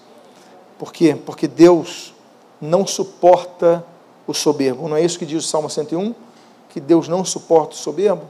Por 0.78 0.94
quê? 0.94 1.18
Porque 1.26 1.48
Deus 1.48 2.14
não 2.62 2.86
suporta 2.86 3.84
o 4.28 4.34
soberbo. 4.34 4.88
Não 4.88 4.96
é 4.96 5.04
isso 5.04 5.18
que 5.18 5.26
diz 5.26 5.44
o 5.44 5.48
Salmo 5.48 5.70
101? 5.70 6.14
Que 6.70 6.80
Deus 6.80 7.08
não 7.08 7.26
suporta 7.26 7.74
o 7.74 7.78
soberbo? 7.78 8.24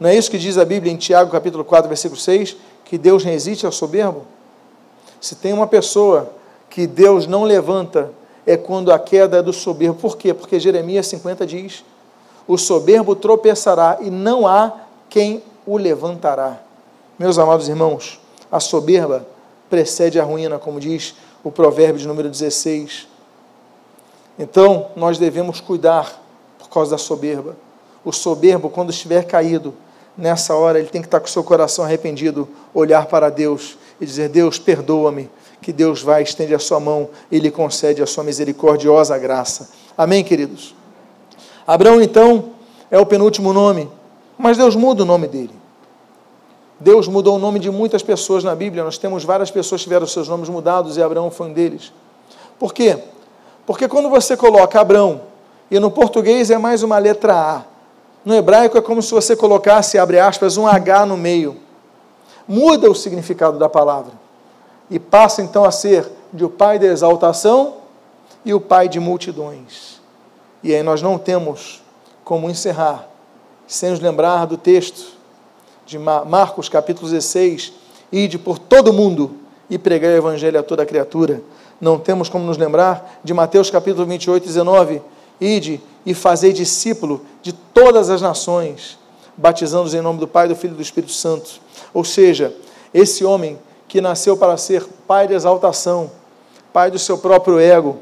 Não 0.00 0.10
é 0.10 0.16
isso 0.16 0.30
que 0.30 0.38
diz 0.38 0.58
a 0.58 0.64
Bíblia 0.64 0.92
em 0.92 0.96
Tiago 0.96 1.30
capítulo 1.30 1.64
4, 1.64 1.88
versículo 1.88 2.20
6? 2.20 2.56
Que 2.84 2.98
Deus 2.98 3.22
resiste 3.22 3.64
ao 3.64 3.72
soberbo? 3.72 4.22
Se 5.20 5.36
tem 5.36 5.52
uma 5.52 5.66
pessoa 5.66 6.35
que 6.76 6.86
Deus 6.86 7.26
não 7.26 7.44
levanta 7.44 8.12
é 8.44 8.54
quando 8.54 8.92
a 8.92 8.98
queda 8.98 9.38
é 9.38 9.42
do 9.42 9.50
soberbo. 9.50 9.98
Por 9.98 10.14
quê? 10.14 10.34
Porque 10.34 10.60
Jeremias 10.60 11.06
50 11.06 11.46
diz: 11.46 11.82
o 12.46 12.58
soberbo 12.58 13.16
tropeçará 13.16 13.96
e 14.02 14.10
não 14.10 14.46
há 14.46 14.80
quem 15.08 15.42
o 15.66 15.78
levantará. 15.78 16.60
Meus 17.18 17.38
amados 17.38 17.66
irmãos, 17.66 18.20
a 18.52 18.60
soberba 18.60 19.26
precede 19.70 20.20
a 20.20 20.24
ruína, 20.24 20.58
como 20.58 20.78
diz 20.78 21.14
o 21.42 21.50
provérbio 21.50 21.98
de 21.98 22.06
número 22.06 22.28
16. 22.28 23.08
Então, 24.38 24.88
nós 24.94 25.16
devemos 25.16 25.62
cuidar 25.62 26.22
por 26.58 26.68
causa 26.68 26.90
da 26.90 26.98
soberba. 26.98 27.56
O 28.04 28.12
soberbo, 28.12 28.68
quando 28.68 28.90
estiver 28.90 29.24
caído, 29.24 29.72
nessa 30.14 30.54
hora 30.54 30.78
ele 30.78 30.88
tem 30.88 31.00
que 31.00 31.06
estar 31.06 31.20
com 31.20 31.26
o 31.26 31.30
seu 31.30 31.42
coração 31.42 31.86
arrependido, 31.86 32.46
olhar 32.74 33.06
para 33.06 33.30
Deus 33.30 33.78
e 33.98 34.04
dizer: 34.04 34.28
Deus, 34.28 34.58
perdoa-me. 34.58 35.30
Que 35.60 35.72
Deus 35.72 36.02
vai, 36.02 36.22
estende 36.22 36.54
a 36.54 36.58
sua 36.58 36.78
mão 36.78 37.08
e 37.30 37.38
lhe 37.38 37.50
concede 37.50 38.02
a 38.02 38.06
sua 38.06 38.22
misericordiosa 38.22 39.18
graça. 39.18 39.70
Amém, 39.96 40.22
queridos? 40.22 40.74
Abraão, 41.66 42.00
então, 42.00 42.50
é 42.90 42.98
o 42.98 43.06
penúltimo 43.06 43.52
nome, 43.52 43.90
mas 44.38 44.56
Deus 44.56 44.76
muda 44.76 45.02
o 45.02 45.06
nome 45.06 45.26
dele. 45.26 45.54
Deus 46.78 47.08
mudou 47.08 47.36
o 47.36 47.38
nome 47.38 47.58
de 47.58 47.70
muitas 47.70 48.02
pessoas 48.02 48.44
na 48.44 48.54
Bíblia. 48.54 48.84
Nós 48.84 48.98
temos 48.98 49.24
várias 49.24 49.50
pessoas 49.50 49.80
que 49.80 49.84
tiveram 49.84 50.06
seus 50.06 50.28
nomes 50.28 50.48
mudados 50.48 50.96
e 50.96 51.02
Abraão 51.02 51.30
foi 51.30 51.48
um 51.48 51.52
deles. 51.52 51.92
Por 52.58 52.74
quê? 52.74 52.98
Porque 53.64 53.88
quando 53.88 54.10
você 54.10 54.36
coloca 54.36 54.80
Abraão, 54.80 55.22
e 55.70 55.80
no 55.80 55.90
português 55.90 56.50
é 56.50 56.58
mais 56.58 56.82
uma 56.82 56.98
letra 56.98 57.34
A, 57.34 57.62
no 58.24 58.34
hebraico 58.34 58.76
é 58.76 58.80
como 58.80 59.02
se 59.02 59.12
você 59.12 59.34
colocasse, 59.34 59.98
abre 59.98 60.18
aspas, 60.18 60.56
um 60.56 60.66
H 60.66 61.06
no 61.06 61.16
meio. 61.16 61.56
Muda 62.46 62.90
o 62.90 62.94
significado 62.94 63.58
da 63.58 63.68
palavra. 63.68 64.12
E 64.90 64.98
passa 64.98 65.42
então 65.42 65.64
a 65.64 65.70
ser 65.70 66.08
de 66.32 66.44
o 66.44 66.50
pai 66.50 66.78
da 66.78 66.86
exaltação 66.86 67.78
e 68.44 68.54
o 68.54 68.60
pai 68.60 68.88
de 68.88 69.00
multidões. 69.00 70.00
E 70.62 70.74
aí 70.74 70.82
nós 70.82 71.02
não 71.02 71.18
temos 71.18 71.82
como 72.24 72.48
encerrar 72.50 73.08
sem 73.66 73.90
nos 73.90 74.00
lembrar 74.00 74.46
do 74.46 74.56
texto 74.56 75.16
de 75.84 75.98
Marcos 75.98 76.68
capítulo 76.68 77.08
16, 77.08 77.72
ide 78.10 78.38
por 78.38 78.58
todo 78.58 78.92
mundo 78.92 79.36
e 79.68 79.78
pregar 79.78 80.12
o 80.12 80.16
evangelho 80.16 80.58
a 80.58 80.62
toda 80.62 80.86
criatura. 80.86 81.42
Não 81.80 81.98
temos 81.98 82.28
como 82.28 82.44
nos 82.44 82.56
lembrar 82.56 83.20
de 83.22 83.34
Mateus 83.34 83.70
capítulo 83.70 84.06
28, 84.06 84.44
19, 84.44 85.02
ide 85.40 85.80
e 86.04 86.14
fazei 86.14 86.52
discípulo 86.52 87.24
de 87.42 87.52
todas 87.52 88.10
as 88.10 88.22
nações, 88.22 88.98
batizando-os 89.36 89.94
em 89.94 90.00
nome 90.00 90.18
do 90.18 90.28
Pai, 90.28 90.48
do 90.48 90.56
Filho 90.56 90.74
e 90.74 90.76
do 90.76 90.82
Espírito 90.82 91.12
Santo. 91.12 91.60
Ou 91.92 92.04
seja, 92.04 92.54
esse 92.94 93.24
homem 93.24 93.58
que 93.96 94.00
nasceu 94.02 94.36
para 94.36 94.58
ser 94.58 94.84
pai 95.06 95.26
de 95.26 95.32
exaltação, 95.32 96.10
pai 96.70 96.90
do 96.90 96.98
seu 96.98 97.16
próprio 97.16 97.58
ego, 97.58 97.96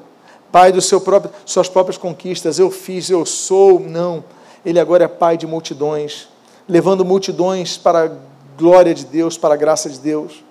pai 0.51 0.73
das 0.73 0.91
próprio, 0.91 1.31
suas 1.47 1.69
próprias 1.69 1.97
conquistas, 1.97 2.59
eu 2.59 2.69
fiz, 2.69 3.09
eu 3.09 3.25
sou, 3.25 3.79
não. 3.79 4.25
Ele 4.67 4.81
agora 4.81 5.05
é 5.05 5.07
pai 5.07 5.37
de 5.37 5.47
multidões 5.47 6.29
levando 6.67 7.05
multidões 7.05 7.77
para 7.77 8.07
a 8.07 8.11
glória 8.59 8.93
de 8.93 9.05
Deus, 9.05 9.39
para 9.39 9.55
a 9.55 9.57
graça 9.57 9.89
de 9.89 10.01
Deus. 10.01 10.43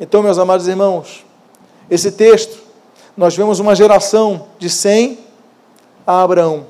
Então, 0.00 0.24
meus 0.24 0.38
amados 0.38 0.66
irmãos, 0.66 1.24
esse 1.88 2.10
texto, 2.10 2.58
nós 3.16 3.36
vemos 3.36 3.60
uma 3.60 3.76
geração 3.76 4.48
de 4.58 4.68
100 4.68 5.20
a 6.04 6.20
Abraão. 6.20 6.66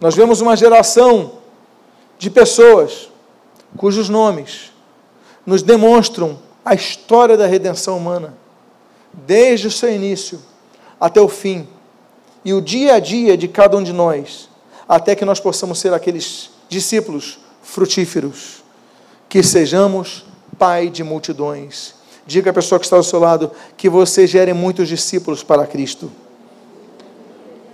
Nós 0.00 0.16
vemos 0.16 0.40
uma 0.40 0.56
geração 0.56 1.34
de 2.18 2.28
pessoas 2.28 3.08
cujos 3.76 4.08
nomes 4.08 4.72
nos 5.46 5.62
demonstram 5.62 6.36
a 6.64 6.74
história 6.74 7.36
da 7.36 7.46
redenção 7.46 7.96
humana, 7.96 8.34
desde 9.12 9.66
o 9.66 9.70
seu 9.70 9.92
início 9.92 10.40
até 11.00 11.20
o 11.20 11.28
fim, 11.28 11.66
e 12.44 12.52
o 12.54 12.60
dia 12.60 12.94
a 12.94 13.00
dia 13.00 13.36
de 13.36 13.48
cada 13.48 13.76
um 13.76 13.82
de 13.82 13.92
nós, 13.92 14.48
até 14.88 15.14
que 15.14 15.24
nós 15.24 15.40
possamos 15.40 15.78
ser 15.78 15.92
aqueles 15.92 16.50
discípulos 16.68 17.38
frutíferos, 17.62 18.62
que 19.28 19.42
sejamos 19.42 20.24
pai 20.58 20.88
de 20.88 21.02
multidões. 21.02 21.94
Diga 22.26 22.50
à 22.50 22.54
pessoa 22.54 22.78
que 22.78 22.86
está 22.86 22.96
ao 22.96 23.02
seu 23.02 23.18
lado 23.18 23.50
que 23.76 23.88
você 23.88 24.26
gere 24.26 24.52
muitos 24.52 24.88
discípulos 24.88 25.42
para 25.42 25.66
Cristo. 25.66 26.10